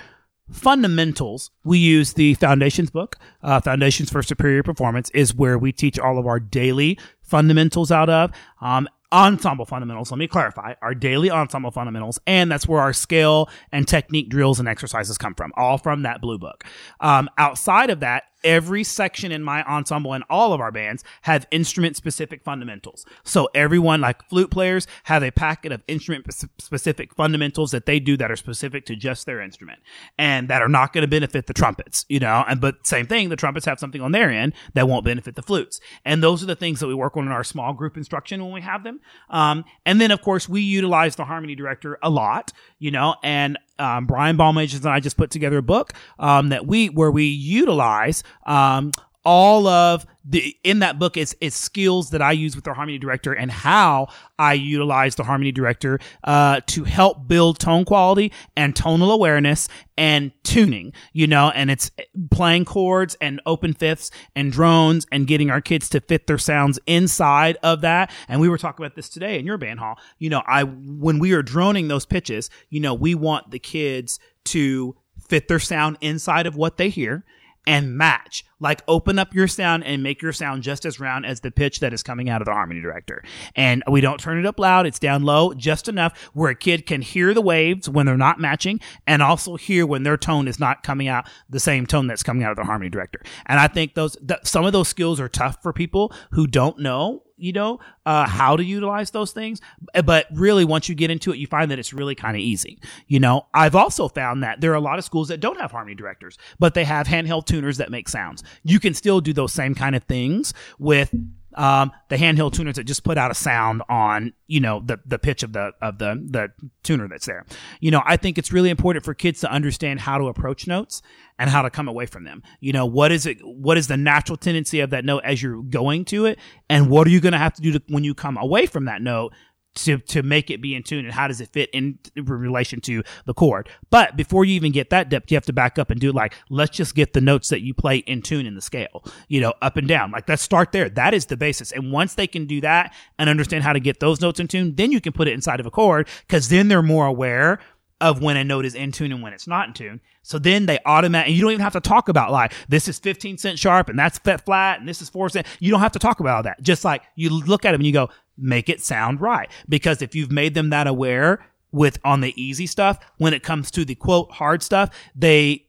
[0.50, 3.16] fundamentals, we use the foundations book.
[3.42, 8.08] Uh, foundations for superior performance is where we teach all of our daily fundamentals out
[8.08, 8.30] of.
[8.60, 10.10] Um, ensemble fundamentals.
[10.10, 12.18] Let me clarify our daily ensemble fundamentals.
[12.26, 16.20] And that's where our scale and technique drills and exercises come from, all from that
[16.20, 16.64] blue book.
[17.00, 21.46] Um, outside of that, every section in my ensemble and all of our bands have
[21.50, 23.04] instrument specific fundamentals.
[23.24, 28.16] So everyone, like flute players, have a packet of instrument specific fundamentals that they do
[28.18, 29.80] that are specific to just their instrument
[30.18, 33.30] and that are not going to benefit the trumpets, you know, and but same thing,
[33.30, 35.80] the trumpets have something on their end that won't benefit the flutes.
[36.04, 38.52] And those are the things that we work on in our small group instruction when
[38.52, 39.00] we have them.
[39.30, 42.52] Um, and then of course we utilize the harmony director a lot,
[42.84, 46.66] you know, and um, Brian Balmages and I just put together a book um, that
[46.66, 48.90] we where we utilize um,
[49.24, 52.98] all of the in that book is is skills that I use with the harmony
[52.98, 54.08] director and how
[54.38, 60.32] I utilize the harmony director uh, to help build tone quality and tonal awareness and
[60.42, 60.92] tuning.
[61.12, 61.90] You know, and it's
[62.30, 66.78] playing chords and open fifths and drones and getting our kids to fit their sounds
[66.86, 68.10] inside of that.
[68.28, 69.98] And we were talking about this today in your band hall.
[70.18, 74.18] You know, I when we are droning those pitches, you know, we want the kids
[74.46, 77.24] to fit their sound inside of what they hear
[77.66, 78.44] and match.
[78.60, 81.80] Like open up your sound and make your sound just as round as the pitch
[81.80, 83.22] that is coming out of the harmony director.
[83.54, 84.86] And we don't turn it up loud.
[84.86, 88.40] It's down low just enough where a kid can hear the waves when they're not
[88.40, 92.22] matching and also hear when their tone is not coming out the same tone that's
[92.22, 93.20] coming out of the harmony director.
[93.46, 96.78] And I think those, th- some of those skills are tough for people who don't
[96.78, 99.60] know you know, uh, how to utilize those things.
[100.04, 102.78] But really, once you get into it, you find that it's really kind of easy.
[103.06, 105.70] You know, I've also found that there are a lot of schools that don't have
[105.70, 108.42] harmony directors, but they have handheld tuners that make sounds.
[108.62, 111.14] You can still do those same kind of things with
[111.54, 115.18] um, the handheld tuners that just put out a sound on, you know, the, the
[115.18, 116.48] pitch of the, of the, the
[116.82, 117.46] tuner that's there.
[117.80, 121.02] You know, I think it's really important for kids to understand how to approach notes
[121.38, 122.42] and how to come away from them.
[122.60, 125.62] You know, what is it, what is the natural tendency of that note as you're
[125.62, 126.38] going to it?
[126.68, 128.84] And what are you going to have to do to, when you come away from
[128.86, 129.32] that note
[129.74, 133.02] to to make it be in tune and how does it fit in relation to
[133.26, 136.00] the chord but before you even get that depth you have to back up and
[136.00, 139.04] do like let's just get the notes that you play in tune in the scale
[139.28, 142.14] you know up and down like let's start there that is the basis and once
[142.14, 145.00] they can do that and understand how to get those notes in tune then you
[145.00, 147.58] can put it inside of a chord because then they're more aware
[148.00, 150.00] of when a note is in tune and when it's not in tune.
[150.22, 152.98] So then they automatic, and you don't even have to talk about like this is
[152.98, 155.46] 15 cent sharp and that's flat and this is four cent.
[155.60, 156.62] You don't have to talk about all that.
[156.62, 159.48] Just like you look at them and you go, make it sound right.
[159.68, 163.70] Because if you've made them that aware with on the easy stuff, when it comes
[163.72, 165.66] to the quote hard stuff, they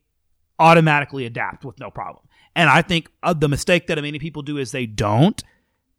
[0.60, 2.24] automatically adapt with no problem.
[2.56, 5.44] And I think uh, the mistake that many people do is they don't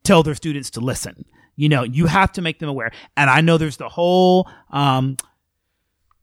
[0.04, 1.24] tell their students to listen.
[1.56, 2.92] You know, you have to make them aware.
[3.16, 5.16] And I know there's the whole, um,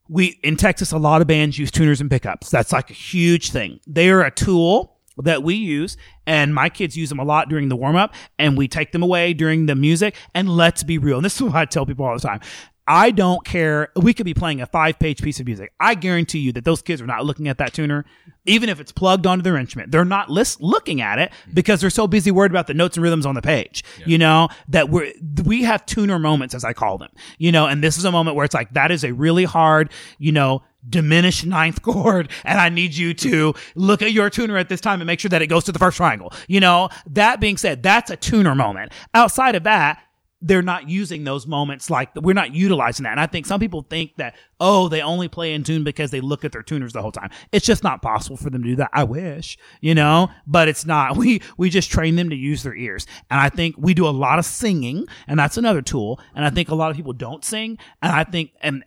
[0.08, 2.49] we in Texas, a lot of bands use tuners and pickups.
[2.49, 3.79] That's like a huge thing.
[3.88, 7.69] They are a tool that we use, and my kids use them a lot during
[7.69, 10.15] the warm up, and we take them away during the music.
[10.34, 12.41] And let's be real, and this is what I tell people all the time.
[12.88, 13.89] I don't care.
[13.96, 15.74] We could be playing a five page piece of music.
[15.80, 18.06] I guarantee you that those kids are not looking at that tuner,
[18.46, 19.91] even if it's plugged onto their instrument.
[19.91, 23.04] They're not list- looking at it because they're so busy worried about the notes and
[23.04, 24.06] rhythms on the page, yeah.
[24.06, 25.13] you know, that we're,
[25.46, 28.36] we have tuner moments, as I call them, you know, and this is a moment
[28.36, 32.67] where it's like, that is a really hard, you know, diminished ninth chord and I
[32.67, 35.48] need you to look at your tuner at this time and make sure that it
[35.48, 36.34] goes to the first triangle.
[36.48, 38.91] You know, that being said, that's a tuner moment.
[39.13, 40.04] Outside of that,
[40.43, 43.12] they're not using those moments like we're not utilizing that.
[43.12, 46.19] And I think some people think that, oh, they only play in tune because they
[46.19, 47.29] look at their tuners the whole time.
[47.53, 48.89] It's just not possible for them to do that.
[48.91, 51.17] I wish, you know, but it's not.
[51.23, 53.08] We, we just train them to use their ears.
[53.32, 56.19] And I think we do a lot of singing and that's another tool.
[56.36, 57.77] And I think a lot of people don't sing.
[58.01, 58.84] And I think, and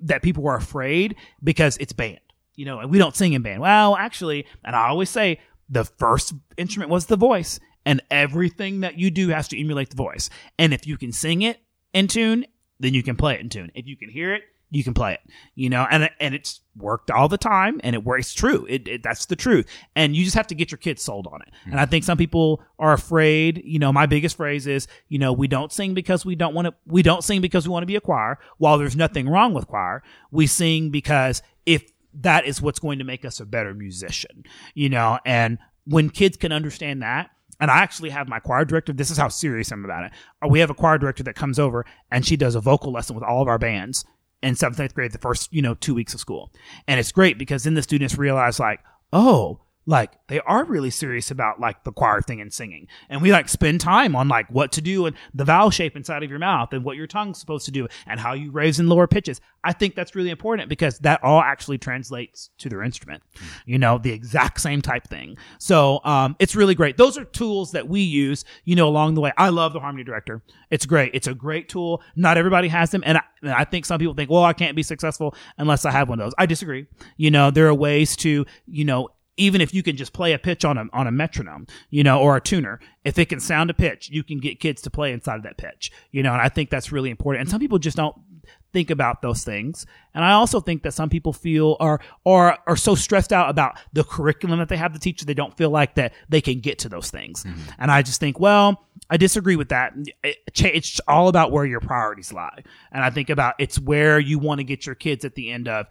[0.00, 2.20] that people are afraid because it's band,
[2.54, 3.62] you know, and we don't sing in band.
[3.62, 8.98] Well, actually, and I always say the first instrument was the voice and everything that
[8.98, 10.30] you do has to emulate the voice.
[10.58, 11.60] And if you can sing it
[11.92, 12.46] in tune,
[12.80, 13.70] then you can play it in tune.
[13.74, 15.20] If you can hear it, you can play it.
[15.54, 18.34] You know, and and it's worked all the time, and it works.
[18.34, 19.66] True, it, it that's the truth.
[19.94, 21.48] And you just have to get your kids sold on it.
[21.48, 21.72] Mm-hmm.
[21.72, 23.62] And I think some people are afraid.
[23.64, 26.66] You know, my biggest phrase is, you know, we don't sing because we don't want
[26.66, 26.74] to.
[26.86, 28.38] We don't sing because we want to be a choir.
[28.58, 33.04] While there's nothing wrong with choir, we sing because if that is what's going to
[33.04, 34.44] make us a better musician.
[34.74, 38.92] You know, and when kids can understand that and I actually have my choir director.
[38.92, 40.12] This is how serious I'm about it.
[40.42, 43.14] Uh, we have a choir director that comes over and she does a vocal lesson
[43.14, 44.04] with all of our bands
[44.42, 46.52] in seventh, eighth grade, the first, you know, two weeks of school.
[46.86, 48.80] And it's great because then the students realize like,
[49.12, 52.88] oh, like they are really serious about like the choir thing and singing.
[53.08, 56.22] And we like spend time on like what to do and the vowel shape inside
[56.22, 58.88] of your mouth and what your tongue's supposed to do and how you raise and
[58.88, 59.40] lower pitches.
[59.62, 63.22] I think that's really important because that all actually translates to their instrument
[63.66, 65.36] you know the exact same type thing.
[65.58, 66.96] So um, it's really great.
[66.96, 69.32] Those are tools that we use you know along the way.
[69.36, 70.42] I love the harmony director.
[70.70, 71.10] It's great.
[71.14, 72.02] It's a great tool.
[72.16, 73.02] Not everybody has them.
[73.06, 75.90] And I, and I think some people think well i can't be successful unless i
[75.90, 76.34] have one of those.
[76.38, 76.86] I disagree.
[77.16, 80.38] You know there are ways to you know even if you can just play a
[80.38, 83.70] pitch on a on a metronome, you know, or a tuner, if it can sound
[83.70, 86.40] a pitch, you can get kids to play inside of that pitch, you know, and
[86.40, 87.42] I think that's really important.
[87.42, 88.16] And some people just don't
[88.72, 89.86] think about those things.
[90.14, 93.78] And I also think that some people feel or or are so stressed out about
[93.92, 96.60] the curriculum that they have to teach that they don't feel like that they can
[96.60, 97.44] get to those things.
[97.44, 97.60] Mm-hmm.
[97.78, 99.94] And I just think, well, I disagree with that.
[100.22, 102.62] It's all about where your priorities lie.
[102.92, 105.68] And I think about it's where you want to get your kids at the end
[105.68, 105.86] of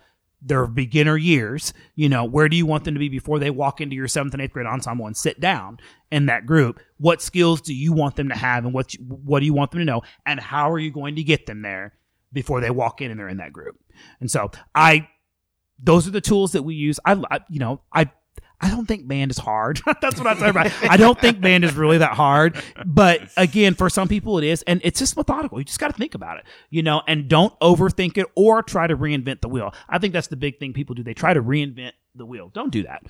[0.46, 3.80] their beginner years, you know, where do you want them to be before they walk
[3.80, 5.80] into your seventh and eighth grade ensemble and sit down
[6.12, 6.80] in that group?
[6.98, 9.80] What skills do you want them to have and what, what do you want them
[9.80, 10.02] to know?
[10.26, 11.94] And how are you going to get them there
[12.32, 13.80] before they walk in and they're in that group?
[14.20, 15.08] And so I,
[15.82, 17.00] those are the tools that we use.
[17.06, 18.12] I, I you know, I
[18.64, 19.82] I don't think band is hard.
[20.02, 20.72] That's what I say about.
[20.84, 22.62] I don't think band is really that hard.
[22.86, 25.60] But again, for some people it is, and it's just methodical.
[25.60, 28.88] You just got to think about it, you know, and don't overthink it or try
[28.88, 29.74] to reinvent the wheel.
[29.90, 31.04] I think that's the big thing people do.
[31.04, 32.50] They try to reinvent the wheel.
[32.54, 33.04] Don't do that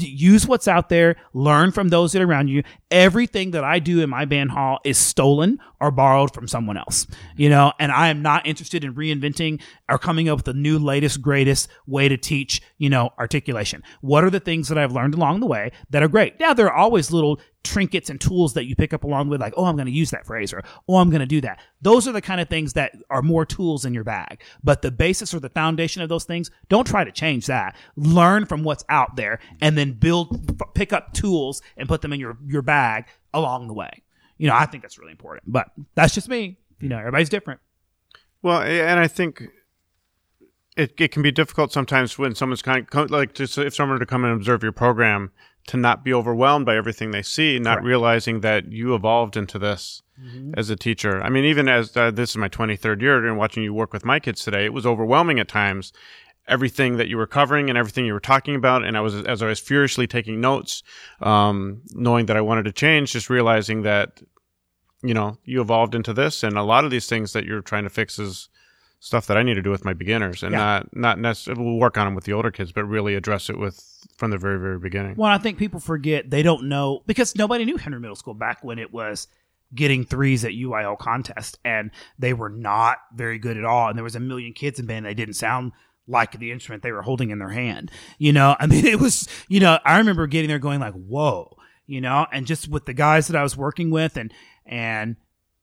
[0.00, 2.62] use what's out there, learn from those that are around you.
[2.90, 7.06] Everything that I do in my band hall is stolen or borrowed from someone else,
[7.36, 10.78] you know, and I am not interested in reinventing or coming up with the new,
[10.78, 13.82] latest, greatest way to teach, you know, articulation.
[14.00, 16.38] What are the things that I've learned along the way that are great?
[16.40, 19.54] Now, there are always little trinkets and tools that you pick up along with, like,
[19.56, 21.60] oh, I'm going to use that phrase or, oh, I'm going to do that.
[21.82, 24.40] Those are the kind of things that are more tools in your bag.
[24.62, 27.76] But the basis or the foundation of those things, don't try to change that.
[27.96, 32.20] Learn from what's out there and then build, pick up tools and put them in
[32.20, 34.02] your, your bag along the way.
[34.38, 36.58] You know, I think that's really important, but that's just me.
[36.80, 37.60] You know, everybody's different.
[38.40, 39.42] Well, and I think
[40.76, 43.98] it, it can be difficult sometimes when someone's kind of like just if someone were
[43.98, 45.32] to come and observe your program
[45.68, 47.86] to not be overwhelmed by everything they see, not Correct.
[47.86, 50.52] realizing that you evolved into this mm-hmm.
[50.56, 51.22] as a teacher.
[51.22, 54.04] I mean, even as uh, this is my 23rd year and watching you work with
[54.04, 55.92] my kids today, it was overwhelming at times.
[56.48, 59.42] Everything that you were covering and everything you were talking about, and I was as
[59.42, 60.82] I was furiously taking notes,
[61.20, 64.22] um, knowing that I wanted to change, just realizing that,
[65.02, 67.84] you know, you evolved into this, and a lot of these things that you're trying
[67.84, 68.48] to fix is
[69.00, 70.58] stuff that I need to do with my beginners, and Yeah.
[70.58, 73.58] not not necessarily we'll work on them with the older kids, but really address it
[73.58, 73.80] with
[74.16, 75.14] from the very very beginning.
[75.16, 78.62] Well, I think people forget they don't know because nobody knew Henry Middle School back
[78.64, 79.28] when it was
[79.74, 83.88] getting threes at UIL contest, and they were not very good at all.
[83.88, 85.72] And there was a million kids in band; they didn't sound
[86.10, 87.90] like the instrument they were holding in their hand.
[88.18, 91.56] You know, I mean, it was you know, I remember getting there going like, "Whoa,"
[91.86, 94.32] you know, and just with the guys that I was working with, and
[94.66, 95.16] and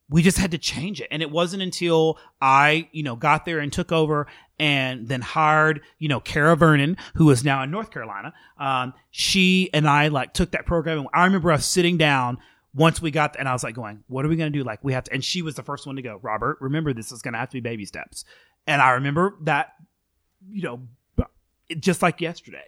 [0.09, 1.07] we just had to change it.
[1.09, 4.27] And it wasn't until I, you know, got there and took over
[4.59, 8.33] and then hired, you know, Kara Vernon, who is now in North Carolina.
[8.59, 10.99] Um, she and I like took that program.
[10.99, 12.37] And I remember us sitting down
[12.73, 14.63] once we got, and I was like going, what are we going to do?
[14.63, 17.11] Like we have to, and she was the first one to go, Robert, remember this
[17.11, 18.25] is going to have to be baby steps.
[18.67, 19.73] And I remember that,
[20.49, 20.81] you know,
[21.79, 22.65] just like yesterday.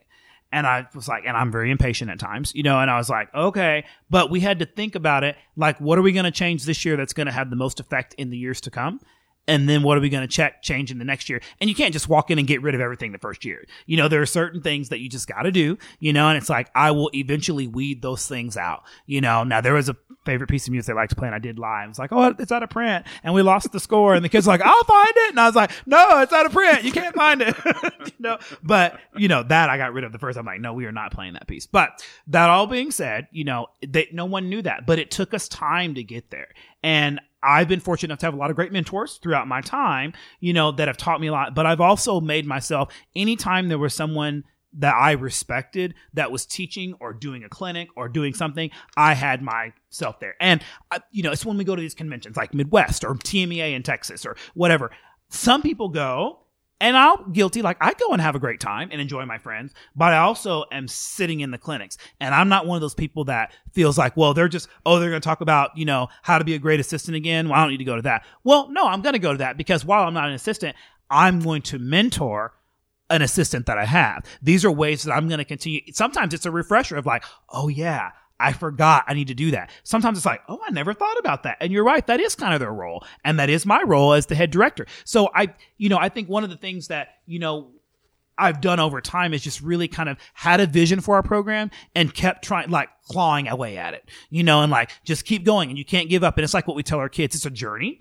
[0.51, 3.09] And I was like, and I'm very impatient at times, you know, and I was
[3.09, 5.35] like, okay, but we had to think about it.
[5.57, 7.79] Like, what are we going to change this year that's going to have the most
[7.79, 9.01] effect in the years to come?
[9.47, 11.41] And then what are we going to check change in the next year?
[11.61, 13.65] And you can't just walk in and get rid of everything the first year.
[13.85, 16.37] You know, there are certain things that you just got to do, you know, and
[16.37, 19.43] it's like, I will eventually weed those things out, you know.
[19.43, 19.95] Now, there was a
[20.27, 21.89] favorite piece of music I like to play and I did live.
[21.89, 23.05] It's like, oh, it's out of print.
[23.23, 24.13] And we lost the score.
[24.13, 25.29] And the kids like, I'll find it.
[25.29, 26.83] And I was like, no, it's out of print.
[26.83, 27.55] You can't find it.
[28.05, 30.37] you know, but, you know, that I got rid of the first.
[30.37, 31.65] I'm like, no, we are not playing that piece.
[31.65, 35.33] But that all being said, you know, they, no one knew that, but it took
[35.33, 36.49] us time to get there.
[36.83, 40.13] And I've been fortunate enough to have a lot of great mentors throughout my time,
[40.39, 41.55] you know, that have taught me a lot.
[41.55, 44.43] But I've also made myself, anytime there was someone
[44.79, 49.41] that I respected that was teaching or doing a clinic or doing something, I had
[49.41, 50.35] myself there.
[50.39, 50.61] And,
[50.91, 53.83] I, you know, it's when we go to these conventions like Midwest or TMEA in
[53.83, 54.91] Texas or whatever.
[55.29, 56.39] Some people go,
[56.79, 57.61] and I'm guilty.
[57.61, 60.65] Like I go and have a great time and enjoy my friends, but I also
[60.71, 64.15] am sitting in the clinics and I'm not one of those people that feels like,
[64.15, 66.59] well, they're just, oh, they're going to talk about, you know, how to be a
[66.59, 67.49] great assistant again.
[67.49, 68.25] Well, I don't need to go to that.
[68.43, 70.75] Well, no, I'm going to go to that because while I'm not an assistant,
[71.09, 72.53] I'm going to mentor
[73.09, 74.25] an assistant that I have.
[74.41, 75.81] These are ways that I'm going to continue.
[75.93, 79.71] Sometimes it's a refresher of like, oh yeah, I forgot I need to do that.
[79.83, 81.57] Sometimes it's like, oh, I never thought about that.
[81.59, 82.05] And you're right.
[82.07, 83.03] That is kind of their role.
[83.23, 84.85] And that is my role as the head director.
[85.05, 87.71] So I, you know, I think one of the things that, you know,
[88.37, 91.71] I've done over time is just really kind of had a vision for our program
[91.95, 95.69] and kept trying, like clawing away at it, you know, and like just keep going
[95.69, 96.37] and you can't give up.
[96.37, 97.35] And it's like what we tell our kids.
[97.35, 97.99] It's a journey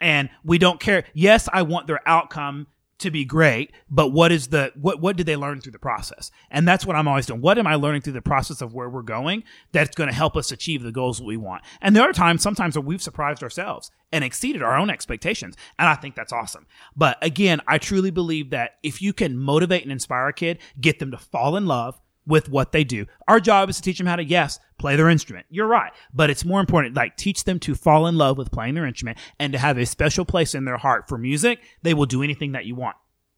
[0.00, 1.04] and we don't care.
[1.14, 2.66] Yes, I want their outcome
[2.98, 6.30] to be great, but what is the what what did they learn through the process?
[6.50, 7.40] And that's what I'm always doing.
[7.40, 10.36] What am I learning through the process of where we're going that's going to help
[10.36, 11.62] us achieve the goals that we want?
[11.80, 15.88] And there are times sometimes where we've surprised ourselves and exceeded our own expectations, and
[15.88, 16.66] I think that's awesome.
[16.96, 20.98] But again, I truly believe that if you can motivate and inspire a kid, get
[20.98, 23.06] them to fall in love with what they do.
[23.26, 25.46] Our job is to teach them how to, yes, play their instrument.
[25.48, 25.92] You're right.
[26.12, 29.18] But it's more important, like teach them to fall in love with playing their instrument
[29.40, 31.58] and to have a special place in their heart for music.
[31.82, 32.96] They will do anything that you want,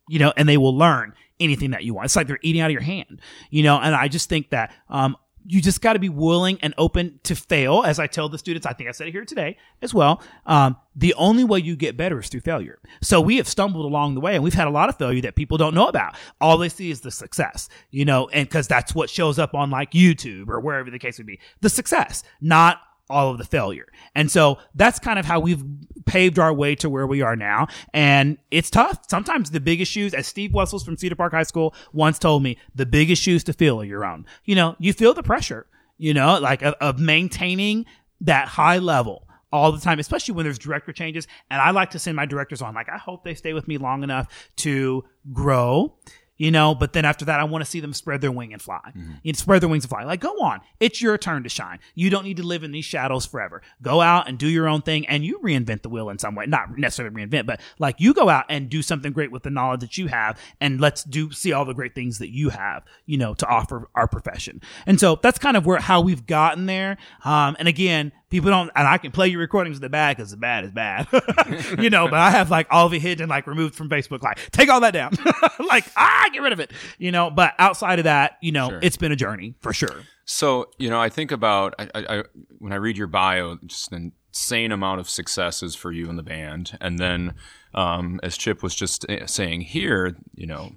[0.08, 2.06] you know, and they will learn anything that you want.
[2.06, 4.74] It's like they're eating out of your hand, you know, and I just think that,
[4.88, 5.16] um,
[5.50, 7.82] you just got to be willing and open to fail.
[7.84, 10.22] As I tell the students, I think I said it here today as well.
[10.46, 12.78] Um, the only way you get better is through failure.
[13.02, 15.34] So we have stumbled along the way and we've had a lot of failure that
[15.34, 16.16] people don't know about.
[16.40, 19.70] All they see is the success, you know, and cause that's what shows up on
[19.70, 21.40] like YouTube or wherever the case would be.
[21.62, 22.80] The success, not
[23.10, 23.86] all of the failure.
[24.14, 25.62] And so that's kind of how we've
[26.06, 27.68] paved our way to where we are now.
[27.92, 29.00] And it's tough.
[29.08, 32.56] Sometimes the biggest shoes, as Steve Wessels from Cedar Park High School once told me,
[32.74, 34.26] the biggest shoes to fill are your own.
[34.44, 35.66] You know, you feel the pressure,
[35.98, 37.86] you know, like of, of maintaining
[38.22, 41.26] that high level all the time, especially when there's director changes.
[41.50, 43.78] And I like to send my directors on, like, I hope they stay with me
[43.78, 45.96] long enough to grow
[46.40, 48.62] you know, but then after that, I want to see them spread their wing and
[48.62, 48.80] fly.
[49.22, 50.04] You know, spread their wings and fly.
[50.04, 50.62] Like, go on.
[50.80, 51.80] It's your turn to shine.
[51.94, 53.60] You don't need to live in these shadows forever.
[53.82, 56.46] Go out and do your own thing and you reinvent the wheel in some way.
[56.46, 59.80] Not necessarily reinvent, but like you go out and do something great with the knowledge
[59.80, 63.18] that you have and let's do, see all the great things that you have, you
[63.18, 64.62] know, to offer our profession.
[64.86, 66.96] And so that's kind of where, how we've gotten there.
[67.22, 70.30] Um, and again, people don't, and I can play your recordings in the bad because
[70.30, 71.06] the bad is bad,
[71.78, 74.38] you know, but I have like all of it hidden, like removed from Facebook, like
[74.52, 75.12] take all that down,
[75.68, 78.78] like, ah, get rid of it, you know, but outside of that, you know, Sure.
[78.82, 80.02] it's been a journey for sure.
[80.24, 82.24] So, you know, I think about I, I,
[82.58, 86.22] when I read your bio, just an insane amount of successes for you in the
[86.22, 87.34] band, and then
[87.74, 90.70] um, as Chip was just eh, saying here, you know,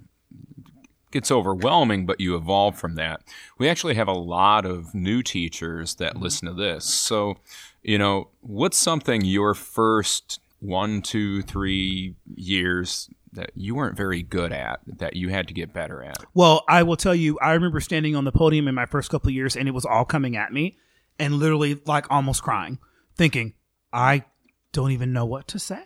[1.14, 3.22] gets overwhelming, but you evolve from that.
[3.58, 6.24] We actually have a lot of new teachers that mm-hmm.
[6.24, 6.84] listen to this.
[6.84, 7.38] So,
[7.82, 14.52] you know, what's something your first one, two, three years that you weren't very good
[14.52, 16.18] at that you had to get better at?
[16.34, 19.30] Well, I will tell you, I remember standing on the podium in my first couple
[19.30, 20.78] of years and it was all coming at me
[21.20, 22.80] and literally like almost crying,
[23.16, 23.54] thinking,
[23.92, 24.26] I
[24.72, 25.86] don't even know what to say.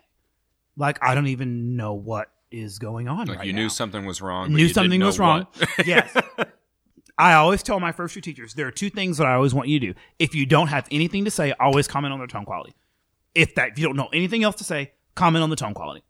[0.77, 2.29] like I don't even know what
[2.61, 3.27] is going on.
[3.27, 3.61] Like right you now.
[3.61, 4.53] knew something was wrong.
[4.53, 5.47] knew something was wrong.
[5.85, 6.15] yes.
[7.17, 9.69] I always tell my first year teachers there are two things that I always want
[9.69, 9.99] you to do.
[10.19, 12.75] If you don't have anything to say, always comment on their tone quality.
[13.33, 16.03] If that if you don't know anything else to say, comment on the tone quality.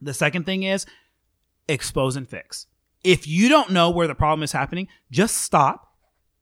[0.00, 0.86] The second thing is
[1.68, 2.66] expose and fix.
[3.04, 5.94] If you don't know where the problem is happening, just stop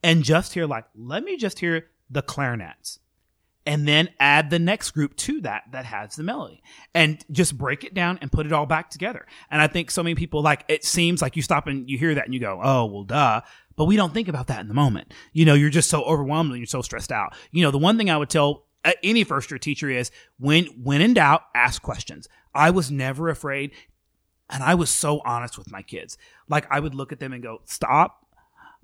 [0.02, 2.98] and just hear like, let me just hear the clarinets.
[3.66, 6.62] And then add the next group to that that has the melody
[6.94, 9.26] and just break it down and put it all back together.
[9.50, 12.14] And I think so many people like it seems like you stop and you hear
[12.14, 13.42] that and you go, oh, well, duh.
[13.76, 15.12] But we don't think about that in the moment.
[15.32, 17.34] You know, you're just so overwhelmed and you're so stressed out.
[17.50, 20.64] You know, the one thing I would tell uh, any first year teacher is when,
[20.82, 22.28] when in doubt, ask questions.
[22.54, 23.72] I was never afraid
[24.50, 26.18] and I was so honest with my kids.
[26.48, 28.26] Like I would look at them and go, "Stop,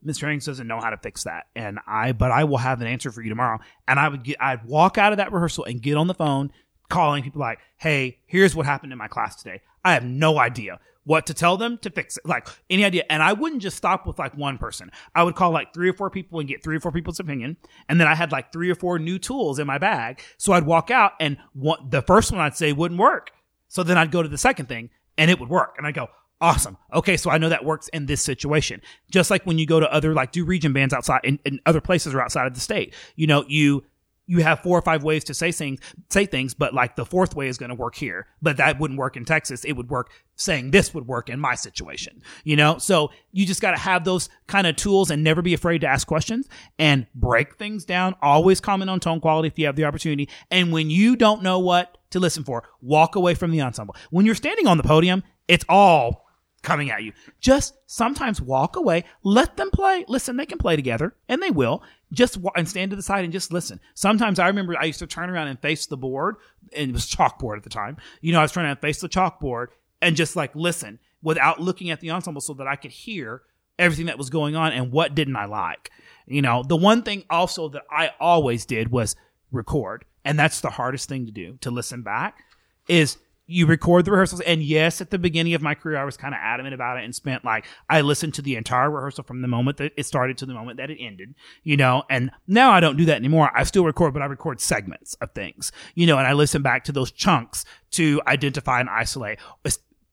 [0.06, 0.28] Mr.
[0.28, 3.10] Hanks doesn't know how to fix that." And I, but I will have an answer
[3.10, 3.58] for you tomorrow.
[3.88, 6.52] And I would get, I'd walk out of that rehearsal and get on the phone,
[6.88, 9.60] calling people like, "Hey, here's what happened in my class today.
[9.84, 13.04] I have no idea." What to tell them to fix it, like any idea.
[13.08, 14.90] And I wouldn't just stop with like one person.
[15.14, 17.58] I would call like three or four people and get three or four people's opinion.
[17.88, 20.20] And then I had like three or four new tools in my bag.
[20.36, 23.30] So I'd walk out and the first one I'd say wouldn't work.
[23.68, 25.76] So then I'd go to the second thing and it would work.
[25.78, 26.08] And I go,
[26.40, 26.76] awesome.
[26.92, 28.82] Okay, so I know that works in this situation.
[29.10, 31.80] Just like when you go to other like do region bands outside in, in other
[31.80, 32.94] places or outside of the state.
[33.16, 33.84] You know, you
[34.26, 37.34] you have four or five ways to say things say things, but like the fourth
[37.34, 38.26] way is going to work here.
[38.42, 39.64] But that wouldn't work in Texas.
[39.64, 42.22] It would work saying this would work in my situation.
[42.44, 42.78] You know?
[42.78, 45.86] So you just got to have those kind of tools and never be afraid to
[45.86, 48.16] ask questions and break things down.
[48.20, 50.28] Always comment on tone quality if you have the opportunity.
[50.50, 53.96] And when you don't know what to listen for, walk away from the ensemble.
[54.10, 56.25] When you're standing on the podium, it's all
[56.66, 57.12] coming at you.
[57.40, 60.04] Just sometimes walk away, let them play.
[60.08, 61.82] Listen, they can play together, and they will.
[62.12, 63.80] Just wa- and stand to the side and just listen.
[63.94, 66.36] Sometimes I remember I used to turn around and face the board,
[66.74, 67.96] and it was chalkboard at the time.
[68.20, 69.68] You know, I was trying to face the chalkboard
[70.02, 73.42] and just like listen without looking at the ensemble so that I could hear
[73.78, 75.90] everything that was going on and what didn't I like.
[76.26, 79.14] You know, the one thing also that I always did was
[79.52, 82.42] record, and that's the hardest thing to do to listen back
[82.88, 84.40] is you record the rehearsals.
[84.40, 87.04] And yes, at the beginning of my career, I was kind of adamant about it
[87.04, 90.38] and spent like, I listened to the entire rehearsal from the moment that it started
[90.38, 93.50] to the moment that it ended, you know, and now I don't do that anymore.
[93.54, 96.84] I still record, but I record segments of things, you know, and I listen back
[96.84, 99.38] to those chunks to identify and isolate.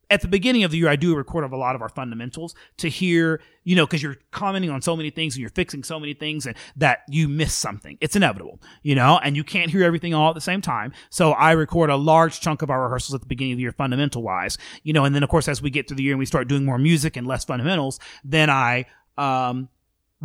[0.10, 1.90] At the beginning of the year, I do a record of a lot of our
[1.90, 5.84] fundamentals to hear, you know, because you're commenting on so many things and you're fixing
[5.84, 7.98] so many things and that you miss something.
[8.02, 10.94] It's inevitable, you know, and you can't hear everything all at the same time.
[11.10, 13.72] So I record a large chunk of our rehearsals at the beginning of the year,
[13.72, 16.20] fundamental wise, you know, and then of course, as we get through the year and
[16.20, 18.86] we start doing more music and less fundamentals, then I,
[19.18, 19.70] um,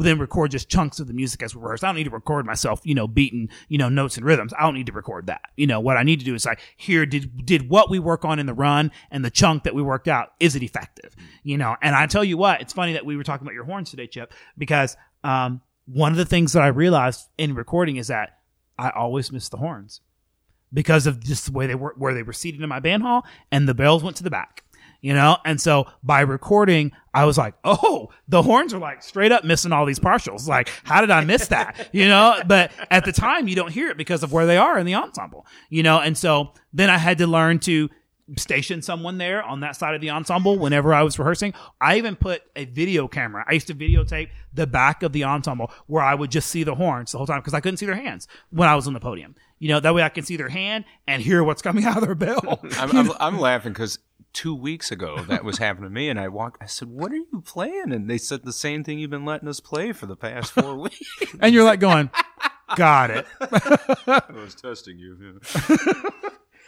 [0.05, 1.83] then record just chunks of the music as we rehearse.
[1.83, 4.53] I don't need to record myself, you know, beating, you know, notes and rhythms.
[4.59, 5.43] I don't need to record that.
[5.57, 8.25] You know, what I need to do is like, here, did, did what we work
[8.25, 11.15] on in the run and the chunk that we worked out, is it effective?
[11.43, 13.65] You know, and I tell you what, it's funny that we were talking about your
[13.65, 18.09] horns today, Chip, because, um, one of the things that I realized in recording is
[18.09, 18.41] that
[18.79, 20.03] I always miss the horns
[20.73, 23.25] because of just the way they were, where they were seated in my band hall
[23.51, 24.65] and the bells went to the back
[25.01, 25.39] you know?
[25.45, 29.73] And so by recording, I was like, oh, the horns are like straight up missing
[29.73, 30.47] all these partials.
[30.47, 31.89] Like, how did I miss that?
[31.93, 32.41] You know?
[32.47, 34.95] But at the time, you don't hear it because of where they are in the
[34.95, 35.99] ensemble, you know?
[35.99, 37.89] And so then I had to learn to
[38.37, 41.55] station someone there on that side of the ensemble whenever I was rehearsing.
[41.81, 43.45] I even put a video camera.
[43.49, 46.75] I used to videotape the back of the ensemble where I would just see the
[46.75, 49.01] horns the whole time because I couldn't see their hands when I was on the
[49.01, 49.35] podium.
[49.59, 52.03] You know, that way I can see their hand and hear what's coming out of
[52.03, 52.61] their bell.
[52.77, 53.99] I'm, I'm, I'm laughing because
[54.33, 56.63] two weeks ago that was happening to me, and I walked.
[56.63, 59.49] I said, "What are you playing?" And they said the same thing you've been letting
[59.49, 61.01] us play for the past four weeks.
[61.41, 62.11] and you're like going,
[62.77, 63.27] got it.
[63.41, 65.41] I was testing you.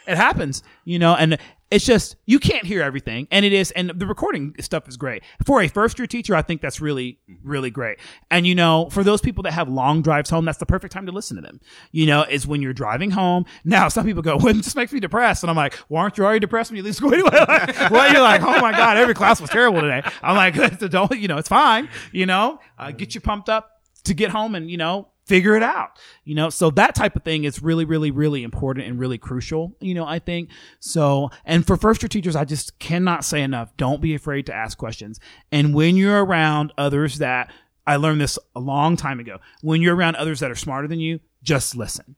[0.07, 1.37] It happens, you know, and
[1.71, 5.23] it's just you can't hear everything, and it is, and the recording stuff is great
[5.45, 6.35] for a first year teacher.
[6.35, 7.97] I think that's really, really great.
[8.29, 11.05] And you know, for those people that have long drives home, that's the perfect time
[11.05, 11.61] to listen to them.
[11.91, 13.45] You know, is when you're driving home.
[13.63, 16.17] Now, some people go, "Well, it just makes me depressed," and I'm like, "Well, aren't
[16.17, 18.97] you already depressed when you leave school anyway?" Like, well, you're like, "Oh my god,
[18.97, 21.37] every class was terrible today." I'm like, "Don't you know?
[21.37, 21.89] It's fine.
[22.11, 25.63] You know, uh, get you pumped up to get home and you know figure it
[25.63, 26.49] out you know?
[26.49, 30.05] So that type of thing is really really really important and really crucial you know
[30.05, 30.49] i think.
[30.79, 34.53] So and for first year teachers i just cannot say enough don't be afraid to
[34.53, 35.19] ask questions.
[35.51, 37.51] And when you're around others that
[37.87, 40.99] i learned this a long time ago when you're around others that are smarter than
[40.99, 42.15] you just listen.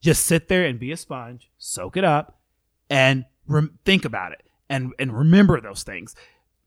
[0.00, 2.38] Just sit there and be a sponge soak it up
[2.90, 6.14] and rem- think about it and and remember those things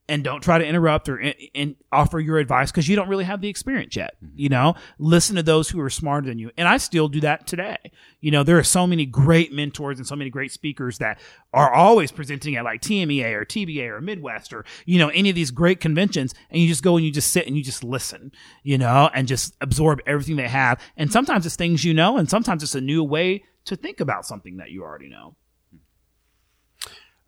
[0.10, 3.42] and don't try to interrupt or in, offer your advice because you don't really have
[3.42, 4.16] the experience yet.
[4.24, 4.40] Mm-hmm.
[4.40, 6.52] You know, listen to those who are smarter than you.
[6.58, 7.78] And I still do that today.
[8.20, 11.20] You know, there are so many great mentors and so many great speakers that
[11.54, 15.36] are always presenting at like TMEA or TBA or Midwest or, you know, any of
[15.36, 16.34] these great conventions.
[16.50, 18.32] And you just go and you just sit and you just listen,
[18.64, 20.82] you know, and just absorb everything they have.
[20.98, 24.26] And sometimes it's things you know, and sometimes it's a new way to think about
[24.26, 25.36] something that you already know.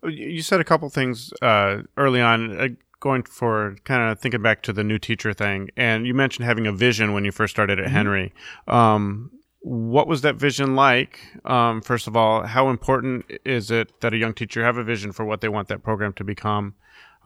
[0.04, 2.68] You said a couple things uh, early on, uh,
[3.00, 6.66] going for kind of thinking back to the new teacher thing, and you mentioned having
[6.66, 8.32] a vision when you first started at Henry.
[8.66, 9.30] Um,
[9.60, 11.20] what was that vision like?
[11.44, 15.12] Um, first of all, how important is it that a young teacher have a vision
[15.12, 16.74] for what they want that program to become?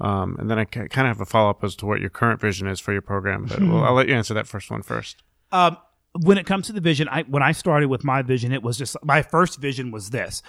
[0.00, 2.40] Um, and then I kind of have a follow up as to what your current
[2.40, 5.22] vision is for your program, but well, I'll let you answer that first one first.
[5.50, 5.78] Um,
[6.22, 8.76] when it comes to the vision, I when I started with my vision, it was
[8.76, 10.42] just my first vision was this: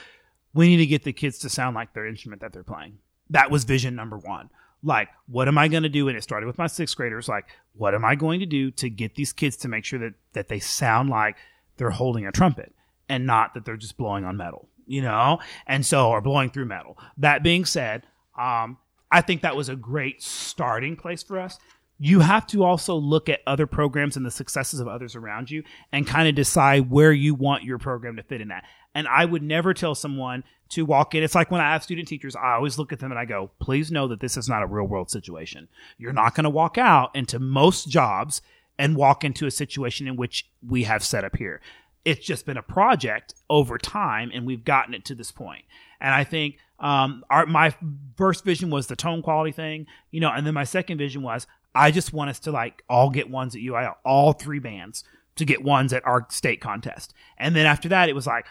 [0.58, 2.98] we need to get the kids to sound like their instrument that they're playing.
[3.30, 4.50] That was vision number one.
[4.84, 6.08] Like, what am I going to do?
[6.08, 7.28] And it started with my sixth graders.
[7.28, 10.14] Like, what am I going to do to get these kids to make sure that
[10.34, 11.36] that they sound like
[11.78, 12.74] they're holding a trumpet
[13.08, 15.40] and not that they're just blowing on metal, you know?
[15.68, 16.98] And so, or blowing through metal.
[17.18, 18.04] That being said,
[18.38, 18.78] um,
[19.12, 21.60] I think that was a great starting place for us.
[22.00, 25.64] You have to also look at other programs and the successes of others around you
[25.92, 28.66] and kind of decide where you want your program to fit in that.
[28.98, 31.22] And I would never tell someone to walk in.
[31.22, 33.52] It's like when I have student teachers, I always look at them and I go,
[33.60, 35.68] please know that this is not a real world situation.
[36.00, 38.42] You're not going to walk out into most jobs
[38.80, 41.62] and walk into a situation in which we have set up here.
[42.06, 45.66] It's just been a project over time and we've gotten it to this point.
[46.02, 47.76] And I think um, our, my
[48.16, 51.46] first vision was the tone quality thing, you know, and then my second vision was
[51.76, 55.04] I just want us to like all get ones at UIL, all three bands
[55.36, 57.14] to get ones at our state contest.
[57.38, 58.48] And then after that, it was like,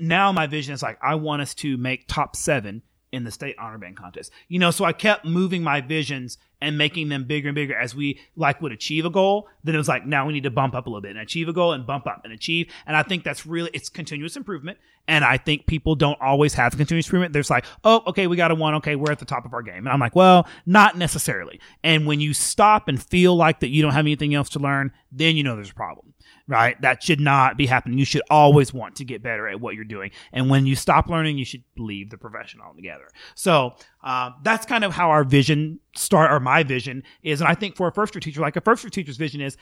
[0.00, 2.82] now my vision is like, I want us to make top seven
[3.12, 4.30] in the state honor band contest.
[4.48, 7.94] You know, so I kept moving my visions and making them bigger and bigger as
[7.94, 9.48] we like would achieve a goal.
[9.64, 11.48] Then it was like, now we need to bump up a little bit and achieve
[11.48, 12.70] a goal and bump up and achieve.
[12.86, 14.78] And I think that's really, it's continuous improvement.
[15.08, 17.32] And I think people don't always have continuous improvement.
[17.32, 18.74] There's like, oh, okay, we got a one.
[18.76, 19.78] Okay, we're at the top of our game.
[19.78, 21.60] And I'm like, well, not necessarily.
[21.82, 24.92] And when you stop and feel like that you don't have anything else to learn,
[25.10, 26.14] then you know there's a problem
[26.46, 26.80] right?
[26.82, 27.98] That should not be happening.
[27.98, 30.10] You should always want to get better at what you're doing.
[30.32, 33.08] And when you stop learning, you should leave the profession altogether.
[33.34, 37.40] So uh, that's kind of how our vision start, or my vision is.
[37.40, 39.56] And I think for a first year teacher, like a first year teacher's vision is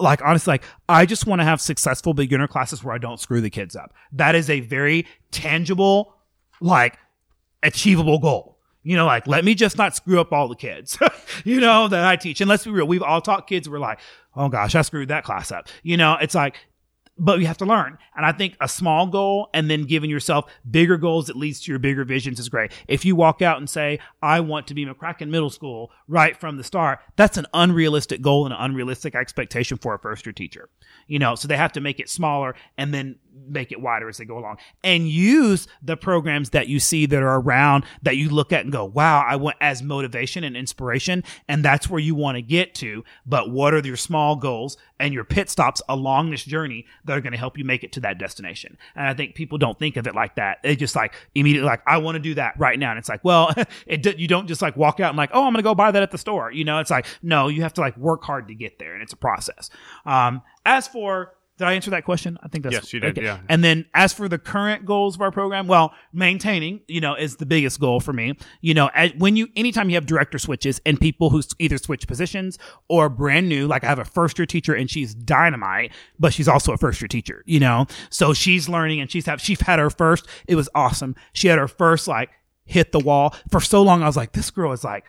[0.00, 3.40] like honestly, like I just want to have successful beginner classes where I don't screw
[3.40, 3.92] the kids up.
[4.12, 6.14] That is a very tangible,
[6.60, 6.98] like
[7.62, 8.58] achievable goal.
[8.82, 10.98] You know, like let me just not screw up all the kids,
[11.44, 12.40] you know, that I teach.
[12.40, 13.68] And let's be real, we've all taught kids.
[13.68, 14.00] We're like,
[14.36, 15.68] oh gosh, I screwed that class up.
[15.82, 16.56] You know, it's like
[17.20, 17.98] but you have to learn.
[18.16, 21.70] And I think a small goal and then giving yourself bigger goals that leads to
[21.70, 22.72] your bigger visions is great.
[22.88, 26.56] If you walk out and say, I want to be McCracken Middle School right from
[26.56, 30.70] the start, that's an unrealistic goal and an unrealistic expectation for a first year teacher.
[31.06, 33.16] You know, so they have to make it smaller and then
[33.48, 37.22] make it wider as they go along and use the programs that you see that
[37.22, 41.24] are around that you look at and go, wow, I want as motivation and inspiration.
[41.48, 43.04] And that's where you want to get to.
[43.26, 47.20] But what are your small goals and your pit stops along this journey that are
[47.20, 48.76] going to help you make it to that destination?
[48.94, 50.58] And I think people don't think of it like that.
[50.62, 52.90] They just like immediately like, I want to do that right now.
[52.90, 53.52] And it's like, well,
[53.86, 55.90] it, you don't just like walk out and like, oh, I'm going to go buy
[55.90, 56.52] that at the store.
[56.52, 59.02] You know, it's like, no, you have to like work hard to get there and
[59.02, 59.70] it's a process.
[60.04, 62.38] Um, as for did I answer that question?
[62.42, 63.18] I think that's yes, you did.
[63.18, 63.26] okay.
[63.26, 63.40] Yeah.
[63.50, 67.36] And then as for the current goals of our program, well, maintaining, you know, is
[67.36, 68.34] the biggest goal for me.
[68.62, 72.08] You know, as, when you anytime you have director switches and people who either switch
[72.08, 72.58] positions
[72.88, 76.48] or brand new, like I have a first year teacher and she's dynamite, but she's
[76.48, 77.42] also a first year teacher.
[77.44, 80.26] You know, so she's learning and she's have she's had her first.
[80.48, 81.14] It was awesome.
[81.34, 82.30] She had her first like
[82.64, 84.02] hit the wall for so long.
[84.02, 85.04] I was like, this girl is like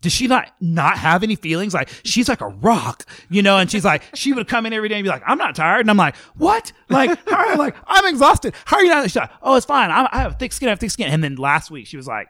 [0.00, 1.74] does she not not have any feelings?
[1.74, 3.58] Like she's like a rock, you know?
[3.58, 5.80] And she's like, she would come in every day and be like, I'm not tired.
[5.80, 6.72] And I'm like, what?
[6.88, 8.54] Like, how are, like, I'm exhausted.
[8.64, 9.04] How are you not?
[9.04, 9.90] She's like, oh, it's fine.
[9.90, 10.68] I'm, I have thick skin.
[10.68, 11.08] I have thick skin.
[11.08, 12.28] And then last week she was like,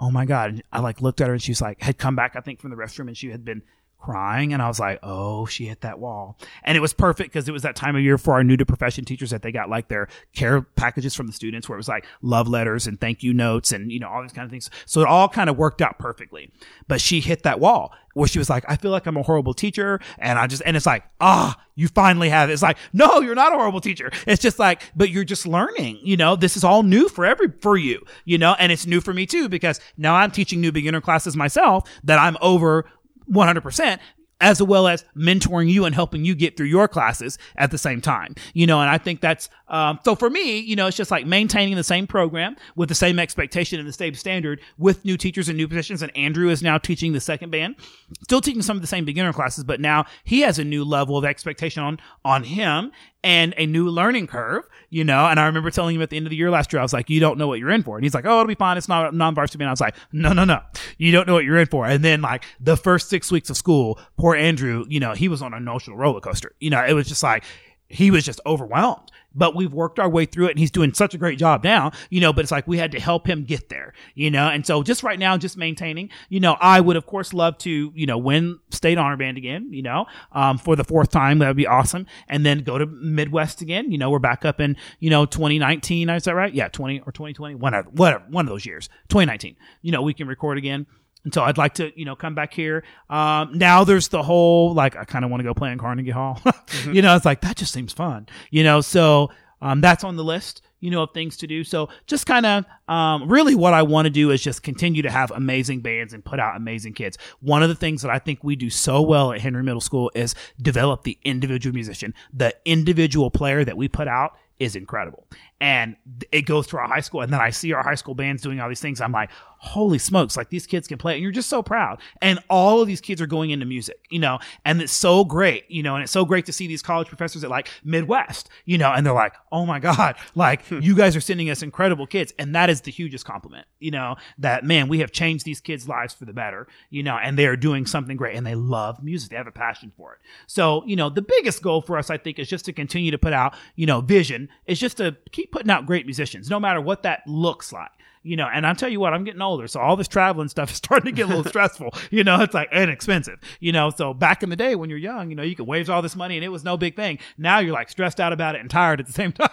[0.00, 0.50] oh my God.
[0.50, 2.60] And I like looked at her and she was like, had come back, I think
[2.60, 3.62] from the restroom and she had been
[3.98, 7.48] crying and I was like, "Oh, she hit that wall." And it was perfect because
[7.48, 9.68] it was that time of year for our new to profession teachers that they got
[9.68, 13.22] like their care packages from the students where it was like love letters and thank
[13.22, 14.70] you notes and you know all these kind of things.
[14.86, 16.50] So it all kind of worked out perfectly.
[16.86, 19.54] But she hit that wall where she was like, "I feel like I'm a horrible
[19.54, 23.20] teacher." And I just and it's like, "Ah, you finally have it." It's like, "No,
[23.20, 26.56] you're not a horrible teacher." It's just like, "But you're just learning." You know, this
[26.56, 29.48] is all new for every for you, you know, and it's new for me too
[29.48, 32.86] because now I'm teaching new beginner classes myself that I'm over
[33.30, 33.98] 100%.
[34.40, 38.00] as well as mentoring you and helping you get through your classes at the same
[38.00, 38.36] time.
[38.54, 40.60] You know, and I think that's um, so for me.
[40.60, 43.92] You know, it's just like maintaining the same program with the same expectation and the
[43.92, 46.02] same standard with new teachers and new positions.
[46.02, 47.76] And Andrew is now teaching the second band,
[48.22, 51.18] still teaching some of the same beginner classes, but now he has a new level
[51.18, 52.92] of expectation on on him
[53.24, 55.26] and a new learning curve, you know.
[55.26, 56.92] And I remember telling him at the end of the year last year, I was
[56.92, 58.76] like, "You don't know what you're in for," and he's like, "Oh, it'll be fine.
[58.76, 60.60] It's not non-varsity And I was like, "No, no, no,
[60.98, 63.56] you don't know what you're in for." And then like the first six weeks of
[63.56, 66.52] school, poor Andrew, you know, he was on an emotional roller coaster.
[66.60, 67.44] You know, it was just like
[67.88, 69.10] he was just overwhelmed.
[69.34, 71.92] But we've worked our way through it and he's doing such a great job now,
[72.10, 74.66] you know, but it's like we had to help him get there, you know, and
[74.66, 78.06] so just right now, just maintaining, you know, I would of course love to, you
[78.06, 81.38] know, win state honor band again, you know, um, for the fourth time.
[81.38, 82.06] That would be awesome.
[82.26, 83.92] And then go to Midwest again.
[83.92, 86.08] You know, we're back up in, you know, 2019.
[86.08, 86.52] Is that right?
[86.52, 86.68] Yeah.
[86.68, 90.58] 20 or 2020, whatever, whatever, one of those years, 2019, you know, we can record
[90.58, 90.86] again.
[91.28, 92.82] And so I'd like to, you know, come back here.
[93.10, 96.10] Um, now there's the whole, like, I kind of want to go play in Carnegie
[96.10, 96.40] Hall.
[96.46, 96.94] mm-hmm.
[96.94, 99.28] You know, it's like, that just seems fun, you know, so,
[99.60, 101.64] um, that's on the list, you know, of things to do.
[101.64, 105.10] So just kind of, um, really what I want to do is just continue to
[105.10, 107.18] have amazing bands and put out amazing kids.
[107.40, 110.10] One of the things that I think we do so well at Henry Middle School
[110.14, 115.26] is develop the individual musician, the individual player that we put out is incredible.
[115.60, 115.96] And
[116.30, 117.20] it goes to our high school.
[117.20, 119.00] And then I see our high school bands doing all these things.
[119.00, 121.14] I'm like, holy smokes, like these kids can play.
[121.14, 122.00] And you're just so proud.
[122.22, 125.68] And all of these kids are going into music, you know, and it's so great,
[125.68, 128.78] you know, and it's so great to see these college professors at like Midwest, you
[128.78, 130.78] know, and they're like, oh my God, like hmm.
[130.80, 132.32] you guys are sending us incredible kids.
[132.38, 135.88] And that is the hugest compliment, you know, that man, we have changed these kids'
[135.88, 139.02] lives for the better, you know, and they are doing something great and they love
[139.02, 139.30] music.
[139.30, 140.20] They have a passion for it.
[140.46, 143.18] So, you know, the biggest goal for us, I think, is just to continue to
[143.18, 146.80] put out, you know, vision is just to keep putting out great musicians, no matter
[146.80, 147.90] what that looks like
[148.22, 150.70] you know, and I'll tell you what, I'm getting older, so all this traveling stuff
[150.70, 151.94] is starting to get a little stressful.
[152.10, 153.38] You know, it's like inexpensive.
[153.60, 155.88] You know, so back in the day when you're young, you know, you could wave
[155.88, 157.18] all this money and it was no big thing.
[157.36, 159.48] Now you're like stressed out about it and tired at the same time.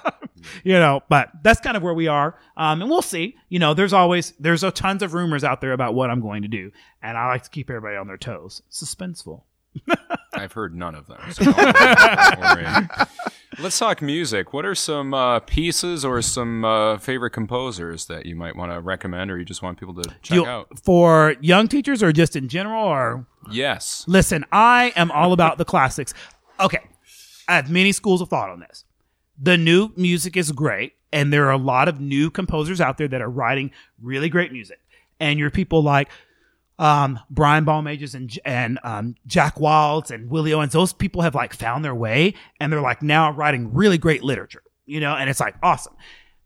[0.64, 2.38] you know, but that's kind of where we are.
[2.58, 3.38] Um, and we'll see.
[3.50, 6.42] You know, there's always there's a tons of rumors out there about what I'm going
[6.42, 6.72] to do,
[7.02, 8.62] and I like to keep everybody on their toes.
[8.70, 9.44] Suspenseful.
[10.34, 11.20] I've heard none of them.
[11.32, 11.52] So
[13.58, 14.52] Let's talk music.
[14.52, 18.82] What are some uh, pieces or some uh, favorite composers that you might want to
[18.82, 22.36] recommend, or you just want people to check you, out for young teachers, or just
[22.36, 22.86] in general?
[22.86, 26.14] Or yes, listen, I am all about the classics.
[26.60, 26.82] Okay,
[27.48, 28.84] I have many schools of thought on this.
[29.42, 33.08] The new music is great, and there are a lot of new composers out there
[33.08, 33.72] that are writing
[34.02, 34.80] really great music.
[35.18, 36.10] And your people like
[36.78, 41.54] um, Brian Balmages and and um, Jack Wilds and Willie Owens, those people have like
[41.54, 45.40] found their way and they're like now writing really great literature, you know, and it's
[45.40, 45.94] like awesome.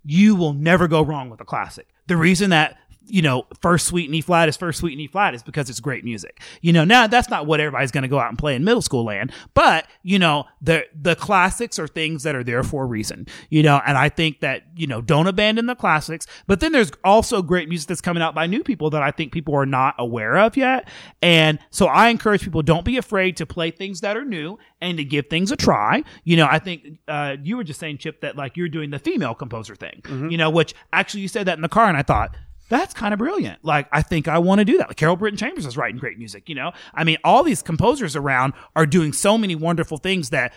[0.06, 1.88] You will never go wrong with a classic.
[2.08, 2.78] The reason that
[3.10, 5.70] you know, first suite in E flat is first suite in E flat is because
[5.70, 6.42] it's great music.
[6.62, 8.82] You know, now that's not what everybody's going to go out and play in middle
[8.82, 12.88] school land, but you know, the the classics are things that are there for a
[12.88, 13.28] reason.
[13.50, 16.28] You know, and I think that you know, don't abandon the classics.
[16.48, 19.32] But then there's also great music that's coming out by new people that I think
[19.32, 20.88] people are not aware of yet.
[21.22, 24.98] And so I encourage people don't be afraid to play things that are new and
[24.98, 26.04] to give things a try.
[26.24, 29.00] You know, I think uh, you were just saying, Chip, that like you're doing the
[29.00, 30.02] female composer thing.
[30.04, 30.30] Mm-hmm.
[30.30, 32.36] You know, which actually you said that in the car, and I thought
[32.70, 33.66] that's kind of brilliant.
[33.66, 34.88] Like, I think I want to do that.
[34.88, 36.72] Like, Carol Britton Chambers is writing great music, you know?
[36.94, 40.54] I mean, all these composers around are doing so many wonderful things that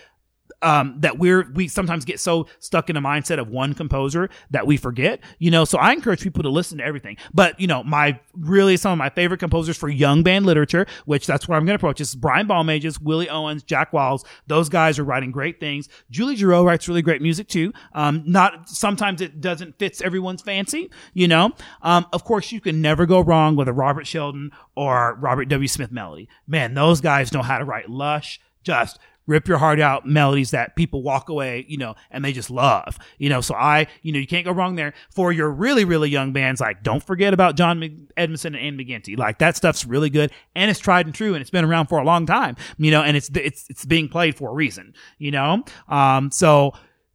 [0.63, 4.67] um, that we're we sometimes get so stuck in a mindset of one composer that
[4.67, 5.21] we forget.
[5.39, 7.17] You know, so I encourage people to listen to everything.
[7.35, 11.27] But you know, my really some of my favorite composers for young band literature, which
[11.27, 14.25] that's where I'm going to approach, is Brian Balmages, Willie Owens, Jack Wilds.
[14.47, 15.89] Those guys are writing great things.
[16.11, 17.73] Julie Giroux writes really great music too.
[17.95, 20.91] Um, not sometimes it doesn't fits everyone's fancy.
[21.15, 21.53] You know,
[21.83, 25.69] um, of course you can never go wrong with a Robert Sheldon or Robert W.
[25.69, 26.29] Smith melody.
[26.47, 30.77] Man, those guys know how to write lush, just rip your heart out melodies that
[30.77, 33.41] people walk away, you know, and they just love, you know.
[33.41, 34.95] So I, you know, you can't go wrong there.
[35.11, 39.17] For your really, really young bands, like don't forget about John Edmondson and Anne McGinty.
[39.17, 41.99] Like that stuff's really good and it's tried and true and it's been around for
[41.99, 45.31] a long time, you know, and it's it's it's being played for a reason, you
[45.31, 45.65] know.
[45.89, 46.73] Um, so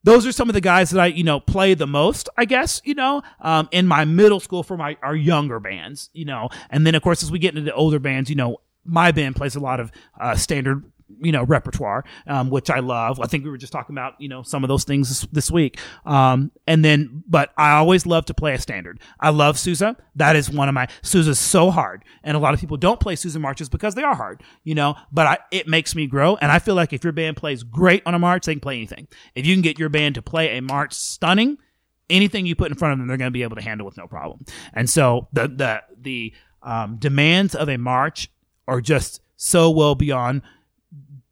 [0.07, 2.81] those are some of the guys that I, you know, play the most, I guess,
[2.85, 6.87] you know, um, in my middle school for my, our younger bands, you know, and
[6.87, 9.57] then of course, as we get into the older bands, you know, my band plays
[9.57, 10.89] a lot of, uh, standard
[11.21, 13.19] you know repertoire, um, which I love.
[13.19, 15.51] I think we were just talking about you know some of those things this, this
[15.51, 15.79] week.
[16.05, 18.99] Um, and then, but I always love to play a standard.
[19.19, 19.95] I love Sousa.
[20.15, 23.15] That is one of my Sousa's so hard, and a lot of people don't play
[23.15, 24.95] Sousa marches because they are hard, you know.
[25.11, 28.03] But I, it makes me grow, and I feel like if your band plays great
[28.05, 29.07] on a march, they can play anything.
[29.35, 31.57] If you can get your band to play a march stunning,
[32.09, 33.97] anything you put in front of them, they're going to be able to handle with
[33.97, 34.45] no problem.
[34.73, 36.33] And so the the the
[36.63, 38.29] um, demands of a march
[38.67, 40.41] are just so well beyond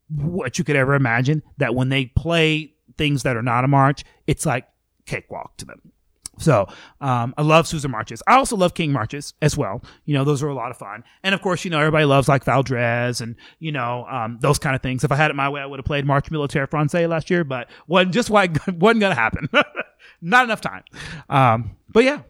[0.09, 1.43] what you could ever imagine.
[1.57, 4.67] That when they play things that are not a march, it's like
[5.05, 5.91] cakewalk to them.
[6.37, 6.67] So
[6.99, 8.21] um, I love Sousa marches.
[8.27, 9.81] I also love King marches as well.
[10.03, 11.03] You know, those are a lot of fun.
[11.23, 14.75] And of course, you know, everybody loves like Valdres and you know um, those kind
[14.75, 15.03] of things.
[15.03, 17.43] If I had it my way, I would have played March Militaire Francais last year,
[17.45, 19.47] but wasn't just why wasn't gonna happen.
[20.21, 20.83] Not enough time.
[21.29, 22.21] Um, but yeah,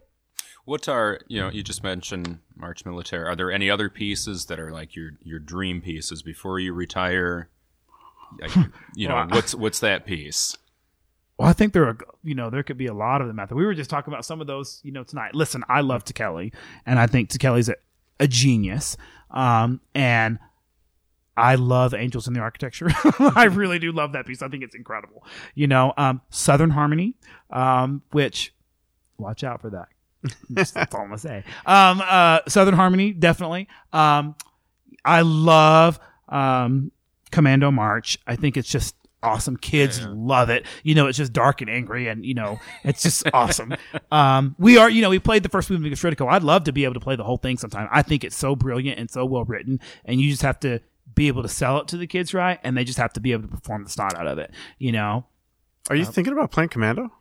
[0.66, 1.50] What are you know?
[1.50, 3.26] You just mentioned March Militaire.
[3.28, 7.50] Are there any other pieces that are like your your dream pieces before you retire?
[8.42, 8.56] Like,
[8.96, 10.58] you know, Well, what's what's that piece?
[11.38, 13.50] Well, I think there are, you know, there could be a lot of them out
[13.50, 13.58] there.
[13.58, 15.36] We were just talking about some of those, you know, tonight.
[15.36, 16.54] Listen, I love Ticheli,
[16.86, 17.76] and I think Ticheli's a,
[18.20, 18.96] a genius.
[19.32, 20.40] Um, and
[21.36, 22.88] I love Angels in the Architecture.
[23.20, 24.42] I really do love that piece.
[24.42, 25.26] I think it's incredible.
[25.56, 27.16] You know, um, Southern Harmony,
[27.50, 28.54] um, which
[29.18, 29.90] watch out for that.
[30.50, 31.44] That's all I'm gonna say.
[31.66, 33.68] Um, uh, Southern Harmony, definitely.
[33.92, 34.36] Um,
[35.04, 36.92] I love um,
[37.36, 38.18] Commando March.
[38.26, 39.58] I think it's just awesome.
[39.58, 40.66] Kids love it.
[40.84, 43.76] You know, it's just dark and angry, and you know, it's just awesome.
[44.12, 46.30] Um, we are, you know, we played the first movie of Critical.
[46.30, 47.90] I'd love to be able to play the whole thing sometime.
[47.92, 50.80] I think it's so brilliant and so well written, and you just have to
[51.14, 53.32] be able to sell it to the kids right, and they just have to be
[53.32, 54.52] able to perform the snot out of it.
[54.80, 55.26] You know,
[55.90, 57.12] Are you thinking about playing Commando?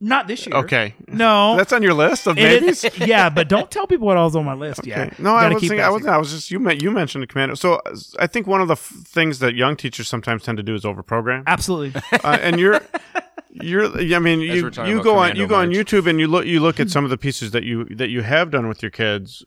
[0.00, 0.56] Not this year.
[0.56, 0.94] Okay.
[1.08, 2.84] No, That's on your list of It babies?
[2.98, 5.08] yeah, but don't tell people what I was on my list yet.
[5.12, 5.22] Okay.
[5.22, 6.14] No, I Gotta was keep thinking, that I was secret.
[6.14, 7.54] I was just you men- you mentioned the commando.
[7.54, 10.62] So uh, I think one of the f- things that young teachers sometimes tend to
[10.62, 11.42] do is overprogram.
[11.46, 12.00] Absolutely.
[12.24, 12.80] uh, and you're
[13.50, 15.68] you're I mean As you we're talking you about go on Commando you go on
[15.72, 15.76] March.
[15.86, 18.22] YouTube and you look you look at some of the pieces that you that you
[18.22, 19.44] have done with your kids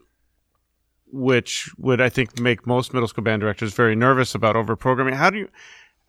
[1.11, 5.13] which would I think make most middle school band directors very nervous about overprogramming.
[5.13, 5.49] How do you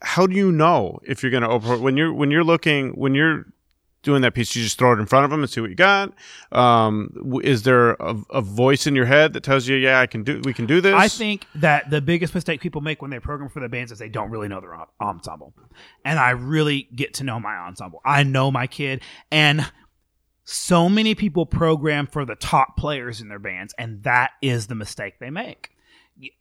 [0.03, 3.15] how do you know if you're going to over when you're when you're looking when
[3.15, 3.47] you're
[4.05, 5.77] doing that piece you just throw it in front of them and see what you
[5.77, 6.13] got
[6.53, 10.23] um is there a, a voice in your head that tells you yeah i can
[10.23, 13.21] do we can do this I think that the biggest mistake people make when they
[13.21, 15.55] program for the bands is they don't really know their ensemble.
[16.05, 18.01] And I really get to know my ensemble.
[18.05, 19.71] I know my kid and
[20.45, 24.75] so many people program for the top players in their bands and that is the
[24.75, 25.71] mistake they make.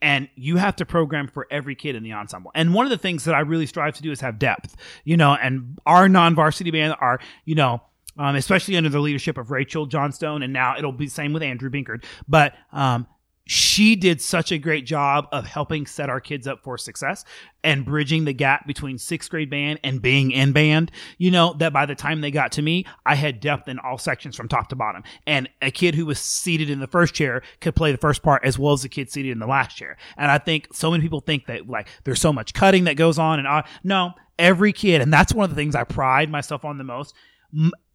[0.02, 2.52] And you have to program for every kid in the ensemble.
[2.54, 5.18] And one of the things that I really strive to do is have depth, you
[5.18, 7.82] know, and our non-varsity band are, you know,
[8.18, 11.70] um, especially under the leadership of Rachel Johnstone, and now it'll be same with Andrew
[11.70, 12.06] Binkard.
[12.28, 13.08] But um,
[13.46, 17.26] she did such a great job of helping set our kids up for success
[17.64, 20.92] and bridging the gap between sixth grade band and being in band.
[21.18, 23.98] You know, that by the time they got to me, I had depth in all
[23.98, 25.04] sections from top to bottom.
[25.28, 28.46] And a kid who was seated in the first chair could play the first part
[28.46, 29.98] as well as the kid seated in the last chair.
[30.18, 33.20] And I think so many people think that like there's so much cutting that goes
[33.20, 36.64] on and I, no, every kid, and that's one of the things I pride myself
[36.64, 37.14] on the most.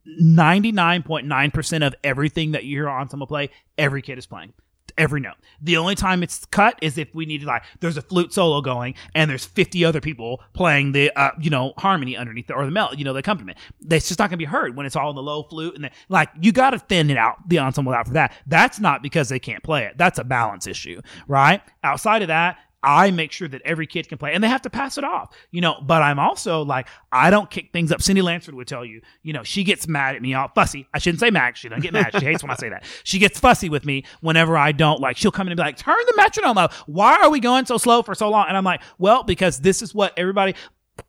[0.07, 4.53] 99.9% of everything that you hear on Ensemble play, every kid is playing.
[4.99, 5.37] Every note.
[5.61, 8.59] The only time it's cut is if we need to like, there's a flute solo
[8.59, 12.65] going and there's 50 other people playing the, uh, you know, harmony underneath the, or
[12.65, 13.57] the mel, you know, the accompaniment.
[13.79, 15.91] That's just not to be heard when it's all in the low flute and the,
[16.09, 18.33] like, you got to thin it out, the ensemble out for that.
[18.45, 19.97] That's not because they can't play it.
[19.97, 21.61] That's a balance issue, right?
[21.81, 24.69] Outside of that, I make sure that every kid can play and they have to
[24.69, 25.81] pass it off, you know.
[25.81, 28.01] But I'm also like, I don't kick things up.
[28.01, 30.87] Cindy Lansford would tell you, you know, she gets mad at me, all fussy.
[30.93, 31.57] I shouldn't say mad.
[31.57, 32.11] She doesn't get mad.
[32.17, 32.85] She hates when I say that.
[33.03, 35.77] She gets fussy with me whenever I don't like, she'll come in and be like,
[35.77, 36.73] turn the metronome up.
[36.85, 38.45] Why are we going so slow for so long?
[38.47, 40.55] And I'm like, well, because this is what everybody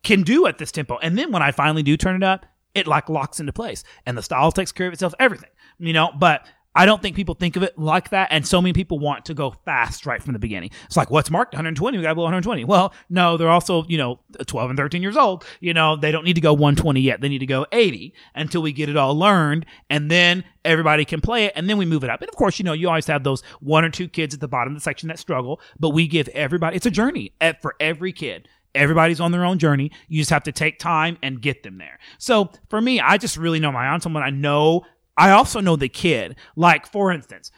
[0.03, 0.97] can do at this tempo.
[0.97, 4.17] And then when I finally do turn it up, it like locks into place and
[4.17, 5.49] the style takes care of itself, everything,
[5.79, 8.29] you know, but I don't think people think of it like that.
[8.31, 10.71] And so many people want to go fast right from the beginning.
[10.85, 11.97] It's like, what's marked 120?
[11.97, 12.63] We got to blow 120.
[12.63, 15.45] Well, no, they're also, you know, 12 and 13 years old.
[15.59, 17.19] You know, they don't need to go 120 yet.
[17.19, 19.65] They need to go 80 until we get it all learned.
[19.89, 21.53] And then everybody can play it.
[21.55, 22.21] And then we move it up.
[22.21, 24.47] And of course, you know, you always have those one or two kids at the
[24.47, 28.13] bottom of the section that struggle, but we give everybody, it's a journey for every
[28.13, 28.47] kid.
[28.73, 29.91] Everybody's on their own journey.
[30.07, 31.99] You just have to take time and get them there.
[32.17, 34.21] So for me, I just really know my ensemble.
[34.21, 34.85] And I know,
[35.17, 36.35] I also know the kid.
[36.55, 37.51] Like, for instance,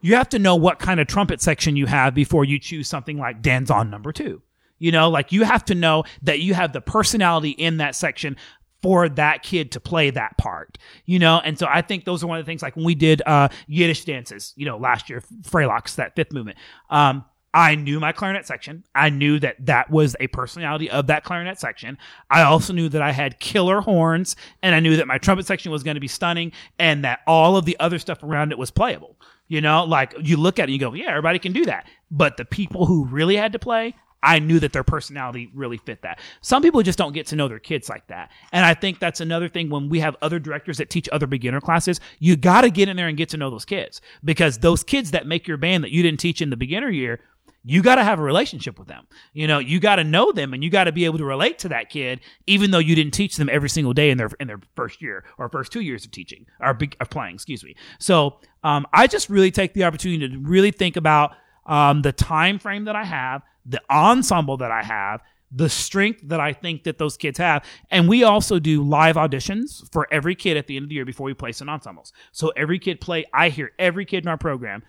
[0.00, 3.18] you have to know what kind of trumpet section you have before you choose something
[3.18, 4.42] like Danzon number two.
[4.78, 8.36] You know, like you have to know that you have the personality in that section
[8.82, 11.40] for that kid to play that part, you know?
[11.44, 13.48] And so I think those are one of the things like when we did, uh,
[13.68, 16.58] Yiddish dances, you know, last year, Freilachs, that fifth movement.
[16.90, 18.84] Um, I knew my clarinet section.
[18.94, 21.98] I knew that that was a personality of that clarinet section.
[22.30, 25.70] I also knew that I had killer horns and I knew that my trumpet section
[25.70, 28.70] was going to be stunning and that all of the other stuff around it was
[28.70, 29.16] playable.
[29.48, 31.86] You know, like you look at it and you go, yeah, everybody can do that.
[32.10, 36.02] But the people who really had to play, I knew that their personality really fit
[36.02, 36.20] that.
[36.40, 38.30] Some people just don't get to know their kids like that.
[38.52, 41.60] And I think that's another thing when we have other directors that teach other beginner
[41.60, 44.84] classes, you got to get in there and get to know those kids because those
[44.84, 47.20] kids that make your band that you didn't teach in the beginner year,
[47.64, 49.06] you got to have a relationship with them.
[49.32, 51.58] You know, you got to know them and you got to be able to relate
[51.60, 54.48] to that kid, even though you didn't teach them every single day in their in
[54.48, 57.34] their first year or first two years of teaching or of playing.
[57.34, 57.76] Excuse me.
[57.98, 61.32] So um, I just really take the opportunity to really think about
[61.66, 65.20] um, the time frame that I have, the ensemble that I have,
[65.52, 67.64] the strength that I think that those kids have.
[67.90, 71.04] And we also do live auditions for every kid at the end of the year
[71.04, 72.12] before we place in ensembles.
[72.32, 74.82] So every kid play, I hear every kid in our program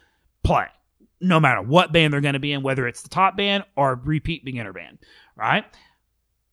[0.43, 0.67] play
[1.23, 3.95] no matter what band they're going to be in, whether it's the top band or
[4.03, 4.99] repeat beginner band,
[5.35, 5.65] right?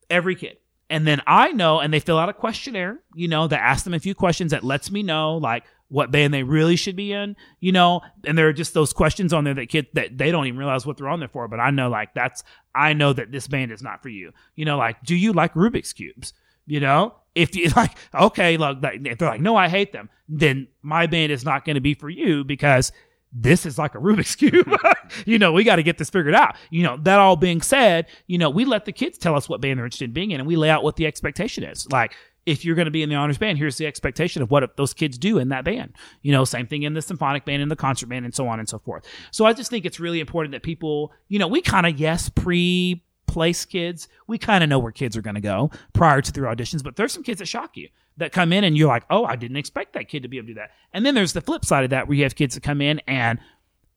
[0.09, 0.57] Every kid.
[0.89, 3.95] And then I know, and they fill out a questionnaire, you know, that asks them
[3.95, 7.37] a few questions that lets me know, like, what band they really should be in,
[7.59, 10.47] you know, and there are just those questions on there that kid that they don't
[10.47, 11.49] even realize what they're on there for.
[11.49, 12.45] But I know like that's
[12.75, 14.33] I know that this band is not for you.
[14.55, 16.33] You know, like, do you like Rubik's cubes?
[16.65, 20.69] You know, if you like, okay, look, if they're like, no, I hate them, then
[20.81, 22.93] my band is not going to be for you because
[23.33, 24.69] this is like a Rubik's Cube.
[25.27, 26.57] you know, we got to get this figured out.
[26.71, 29.61] You know, that all being said, you know, we let the kids tell us what
[29.61, 31.87] band they're interested in being in and we lay out what the expectation is.
[31.91, 32.15] Like,
[32.47, 34.95] if you're going to be in the honors band, here's the expectation of what those
[34.95, 35.95] kids do in that band.
[36.23, 38.59] You know, same thing in the symphonic band, in the concert band, and so on
[38.59, 39.05] and so forth.
[39.31, 42.31] So I just think it's really important that people, you know, we kind of, yes,
[42.31, 46.33] pre place kids, we kind of know where kids are going to go prior to
[46.33, 49.05] their auditions, but there's some kids that shock you that come in and you're like,
[49.09, 50.73] oh, I didn't expect that kid to be able to do that.
[50.93, 53.01] And then there's the flip side of that where you have kids that come in
[53.07, 53.39] and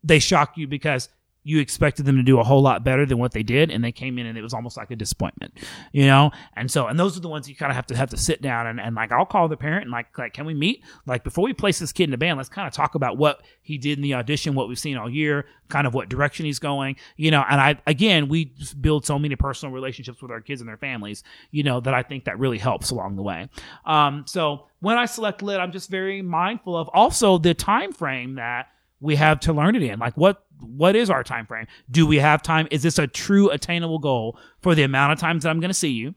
[0.04, 1.10] they shock you because
[1.44, 3.92] you expected them to do a whole lot better than what they did and they
[3.92, 5.54] came in and it was almost like a disappointment
[5.92, 6.32] you know?
[6.56, 8.42] And so and those are the ones you kind of have to have to sit
[8.42, 10.84] down and, and like i'll call the parent and like like can we meet?
[11.06, 13.42] Like before we place this kid in the band let's kind of talk about what
[13.62, 16.60] he did in the audition what we've seen all year kind of what direction he's
[16.60, 17.44] going you know?
[17.50, 21.24] And i again we build so many personal relationships with our kids and their families
[21.52, 23.50] you know that i think that really helps along the way.
[23.86, 28.36] Um so when i select lit i'm just very mindful of also the time frame
[28.36, 28.68] that
[29.04, 30.00] we have to learn it in.
[30.00, 31.68] Like what what is our time frame?
[31.90, 32.68] Do we have time?
[32.72, 35.76] Is this a true attainable goal for the amount of times that I'm going to
[35.76, 36.16] see you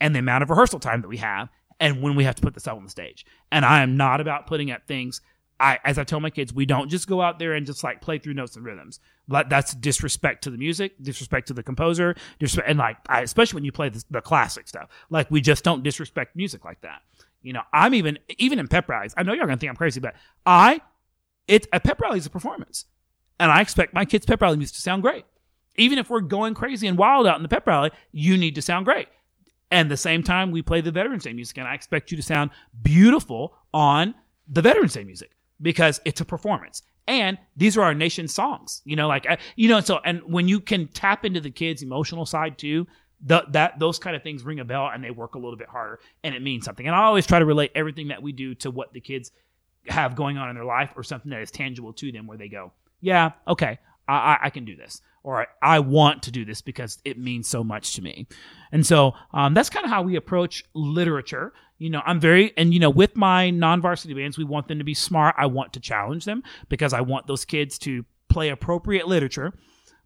[0.00, 1.48] and the amount of rehearsal time that we have
[1.80, 3.24] and when we have to put this out on the stage?
[3.52, 5.20] And I am not about putting up things.
[5.60, 8.00] I, as I tell my kids, we don't just go out there and just like
[8.00, 9.00] play through notes and rhythms.
[9.26, 12.14] That's disrespect to the music, disrespect to the composer,
[12.64, 14.88] and like, I, especially when you play the, the classic stuff.
[15.10, 17.02] Like, we just don't disrespect music like that.
[17.42, 19.14] You know, I'm even even in pep rallies.
[19.16, 20.14] I know y'all gonna think I'm crazy, but
[20.46, 20.80] I,
[21.46, 22.84] it a pep rally is a performance.
[23.40, 25.24] And I expect my kids' pep rally music to sound great.
[25.76, 28.62] Even if we're going crazy and wild out in the pep rally, you need to
[28.62, 29.08] sound great.
[29.70, 32.22] And the same time, we play the Veterans Day music, and I expect you to
[32.22, 32.50] sound
[32.82, 34.14] beautiful on
[34.48, 35.30] the Veterans Day music
[35.60, 36.82] because it's a performance.
[37.06, 40.46] And these are our nation's songs, you know, like, uh, you know, so, and when
[40.46, 42.86] you can tap into the kids' emotional side too,
[43.24, 45.68] the, that those kind of things ring a bell and they work a little bit
[45.68, 46.86] harder and it means something.
[46.86, 49.32] And I always try to relate everything that we do to what the kids
[49.86, 52.48] have going on in their life or something that is tangible to them where they
[52.48, 53.78] go, yeah, okay,
[54.08, 57.62] I, I, can do this, or I, want to do this because it means so
[57.62, 58.26] much to me.
[58.72, 61.52] And so um, that's kind of how we approach literature.
[61.78, 64.78] You know, I'm very, and you know, with my non varsity bands, we want them
[64.78, 65.34] to be smart.
[65.38, 69.52] I want to challenge them because I want those kids to play appropriate literature.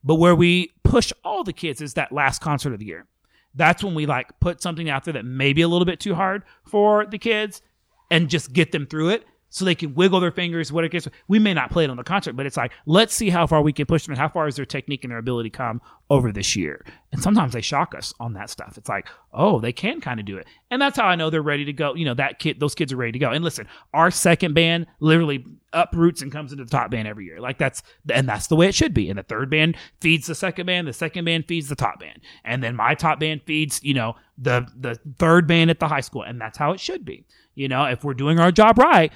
[0.05, 3.07] But where we push all the kids is that last concert of the year.
[3.55, 6.15] That's when we like put something out there that may be a little bit too
[6.15, 7.63] hard for the kids
[8.11, 11.07] and just get them through it so they can wiggle their fingers, what it gets.
[11.29, 13.61] We may not play it on the concert, but it's like, let's see how far
[13.61, 16.33] we can push them and how far is their technique and their ability come over
[16.33, 16.87] this year.
[17.13, 18.79] And sometimes they shock us on that stuff.
[18.79, 20.47] It's like, oh, they can kind of do it.
[20.71, 21.95] And that's how I know they're ready to go.
[21.95, 23.31] You know, that kid, those kids are ready to go.
[23.31, 25.45] And listen, our second band literally
[25.75, 27.39] uproots and comes into the top band every year.
[27.39, 29.11] Like that's, and that's the way it should be.
[29.11, 32.21] And the third band feeds the second band, the second band feeds the top band.
[32.43, 36.01] And then my top band feeds, you know, the, the third band at the high
[36.01, 36.23] school.
[36.23, 37.27] And that's how it should be.
[37.55, 39.13] You know, if we're doing our job right,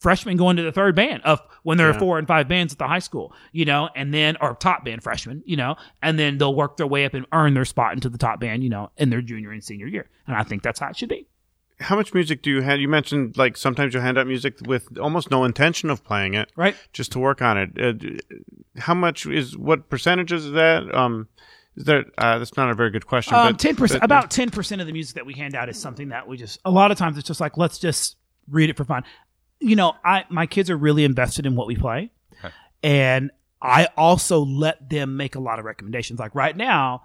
[0.00, 1.96] freshmen go into the third band of when there yeah.
[1.96, 4.84] are four and five bands at the high school, you know, and then or top
[4.84, 7.92] band freshmen, you know, and then they'll work their way up and earn their spot
[7.92, 10.08] into the top band, you know, in their junior and senior year.
[10.26, 11.26] And I think that's how it should be.
[11.78, 12.78] How much music do you have?
[12.78, 16.52] You mentioned like sometimes you hand out music with almost no intention of playing it,
[16.54, 16.76] right?
[16.92, 17.70] Just to work on it.
[17.80, 20.94] Uh, how much is what percentages is that?
[20.94, 21.28] Um,
[21.76, 22.04] there?
[22.18, 23.34] Uh, that's not a very good question.
[23.34, 26.08] Um, ten percent, about ten percent of the music that we hand out is something
[26.08, 26.60] that we just.
[26.64, 28.16] A lot of times, it's just like let's just
[28.48, 29.04] read it for fun
[29.60, 32.52] you know, I my kids are really invested in what we play, okay.
[32.82, 33.30] and
[33.62, 36.18] I also let them make a lot of recommendations.
[36.18, 37.02] Like right now,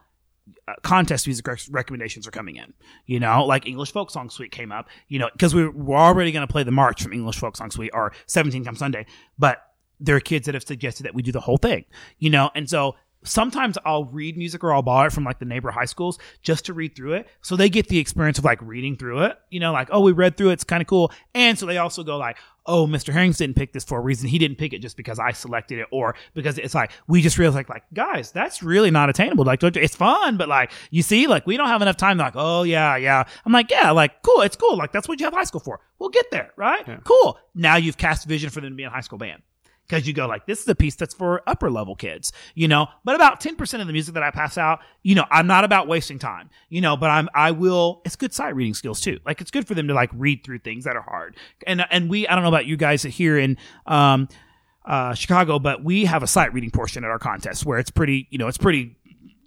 [0.68, 2.74] uh, contest music rec- recommendations are coming in.
[3.06, 4.88] You know, like English Folk Song Suite came up.
[5.10, 7.72] You know, because we we're already going to play the march from English Folk Song
[7.72, 9.06] Suite or 17 Come Sunday,
[9.38, 9.62] but
[10.00, 11.86] there are kids that have suggested that we do the whole thing.
[12.20, 12.96] You know, and so
[13.26, 16.66] sometimes I'll read music or I'll borrow it from like the neighbor high schools just
[16.66, 17.28] to read through it.
[17.42, 20.12] So they get the experience of like reading through it, you know, like, oh, we
[20.12, 20.54] read through it.
[20.54, 21.12] It's kind of cool.
[21.34, 23.14] And so they also go like, oh, Mr.
[23.14, 24.28] Herrings didn't pick this for a reason.
[24.28, 27.38] He didn't pick it just because I selected it or because it's like, we just
[27.38, 29.46] realized like, like guys, that's really not attainable.
[29.46, 32.18] Like, it's fun, but like, you see, like, we don't have enough time.
[32.18, 33.24] They're like, oh, yeah, yeah.
[33.46, 34.42] I'm like, yeah, like, cool.
[34.42, 34.78] It's cool.
[34.78, 35.80] Like, that's what you have high school for.
[36.00, 36.88] We'll get there, right?
[36.88, 36.98] Yeah.
[37.04, 37.38] Cool.
[37.54, 39.42] Now you've cast vision for them to be in high school band
[39.88, 42.88] because you go like this is a piece that's for upper level kids you know?
[43.04, 45.88] But about 10% of the music that i pass out you know i'm not about
[45.88, 46.98] wasting time you know?
[46.98, 49.20] But i'm i will it's good sight reading skills too.
[49.26, 51.36] Like it's good for them to like read through things that are hard.
[51.66, 54.28] And and we i don't know about you guys here in um
[54.86, 58.28] uh chicago but we have a sight reading portion at our contest where it's pretty
[58.30, 58.96] you know it's pretty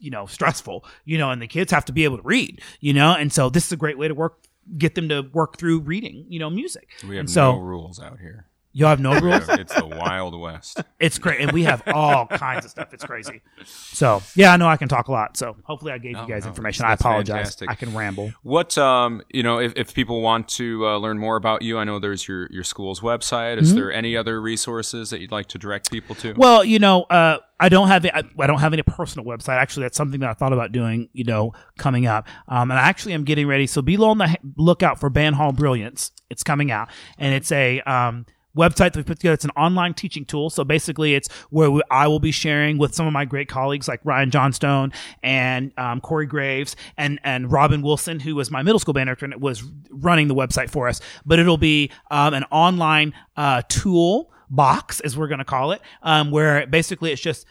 [0.01, 1.31] you know stressful you know?
[1.31, 3.15] And the kids have to be able to read you know?
[3.15, 4.39] And so this is a great way to work
[4.77, 6.91] get them to work through reading you know music.
[7.09, 9.49] We have and so, no rules out here you have no rules.
[9.49, 10.83] it's the Wild West.
[11.01, 12.93] It's great, and we have all kinds of stuff.
[12.93, 13.41] It's crazy.
[13.65, 15.37] So yeah, I know I can talk a lot.
[15.37, 16.85] So hopefully, I gave you guys no, information.
[16.85, 17.37] I apologize.
[17.37, 17.71] Fantastic.
[17.71, 18.33] I can ramble.
[18.43, 21.85] What um, you know, if, if people want to uh, learn more about you, I
[21.85, 23.59] know there's your your school's website.
[23.59, 23.79] Is mm-hmm.
[23.79, 26.35] there any other resources that you'd like to direct people to?
[26.37, 29.57] Well, you know, uh, I don't have I, I, don't have any personal website.
[29.57, 31.09] Actually, that's something that I thought about doing.
[31.13, 32.29] You know, coming up.
[32.47, 33.67] Um, and I actually am getting ready.
[33.67, 36.13] So be on the lookout for Band Hall Brilliance.
[36.31, 36.89] It's coming out,
[37.19, 38.27] and it's a um
[38.59, 39.35] website that we put together.
[39.35, 40.51] It's an online teaching tool.
[40.51, 43.89] So basically, it's where we, I will be sharing with some of my great colleagues
[43.89, 44.93] like Ryan Johnstone
[45.23, 49.25] and um, Corey Graves and and Robin Wilson, who was my middle school band director
[49.25, 51.01] and was running the website for us.
[51.25, 55.81] But it'll be um, an online uh, tool box, as we're going to call it,
[56.03, 57.47] um, where basically it's just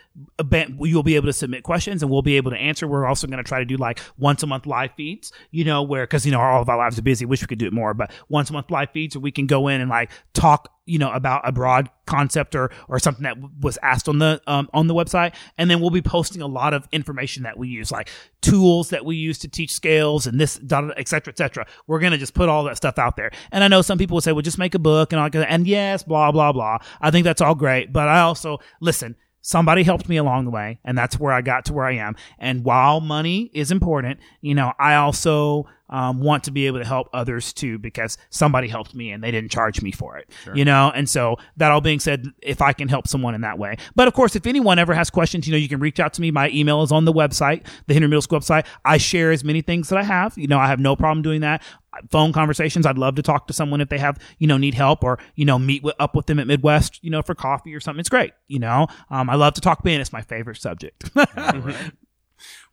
[0.80, 2.88] you'll be able to submit questions and we'll be able to answer.
[2.88, 5.84] We're also going to try to do like once a month live feeds, you know,
[5.84, 7.26] where because you know all of our lives are busy.
[7.26, 9.48] Wish we could do it more, but once a month live feeds where we can
[9.48, 13.38] go in and like talk you know about a broad concept or or something that
[13.62, 15.36] was asked on the um, on the website.
[15.58, 18.10] And then we'll be posting a lot of information that we use like
[18.42, 21.68] tools that we use to teach scales and this et cetera et cetera.
[21.86, 23.32] We're to just put all that stuff out there.
[23.52, 25.52] And i know some people will say well just make a book and all that.
[25.52, 26.80] And yes blah blah blah.
[27.02, 27.94] I think that's all great.
[27.94, 31.66] But i also listen somebody helped me along the way and that's where i got
[31.66, 32.16] to where i am.
[32.40, 36.86] And while money is important you know i also um, want to be able to
[36.86, 40.56] help others too because somebody helped me and they didn't charge me for it sure.
[40.56, 40.92] you know?
[40.94, 43.78] And so that all being said if i can help someone in that way.
[43.96, 46.22] But of course if anyone ever has questions you know you can reach out to
[46.22, 46.32] me.
[46.32, 48.66] My email is on the website the henry middle school website.
[48.84, 50.38] I share as many things that i have.
[50.38, 51.62] You know i have no problem doing that
[52.10, 55.04] phone conversations i'd love to talk to someone if they have you know need help
[55.04, 57.80] or you know meet with, up with them at midwest you know for coffee or
[57.80, 61.10] something it's great you know um, i love to talk band it's my favorite subject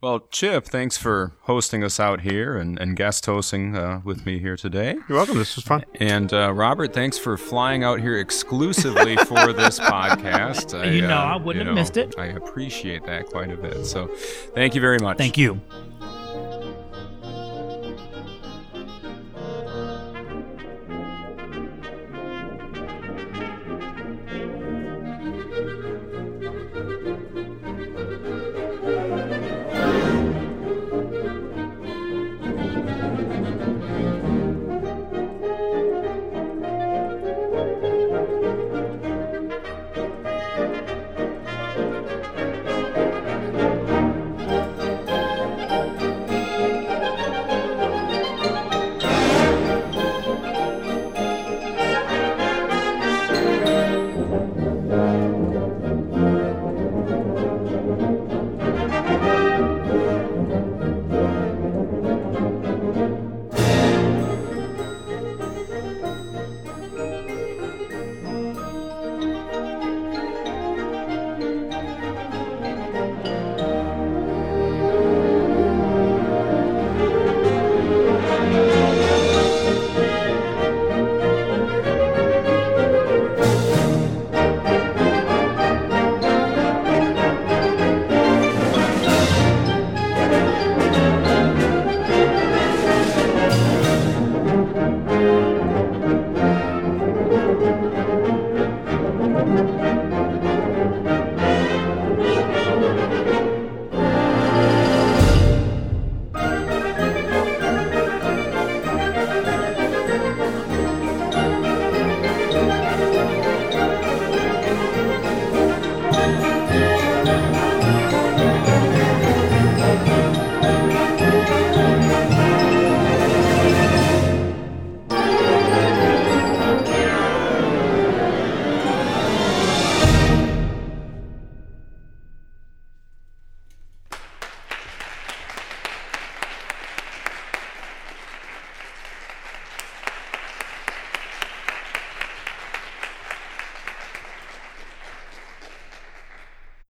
[0.01, 4.39] Well, Chip, thanks for hosting us out here and, and guest hosting uh, with me
[4.39, 4.95] here today.
[5.09, 5.37] You're welcome.
[5.37, 5.83] This was fun.
[5.95, 10.79] And uh, Robert, thanks for flying out here exclusively for this podcast.
[10.79, 12.13] I, you know, uh, I wouldn't you know, have missed it.
[12.19, 13.85] I appreciate that quite a bit.
[13.85, 14.07] So
[14.53, 15.17] thank you very much.
[15.17, 15.59] Thank you.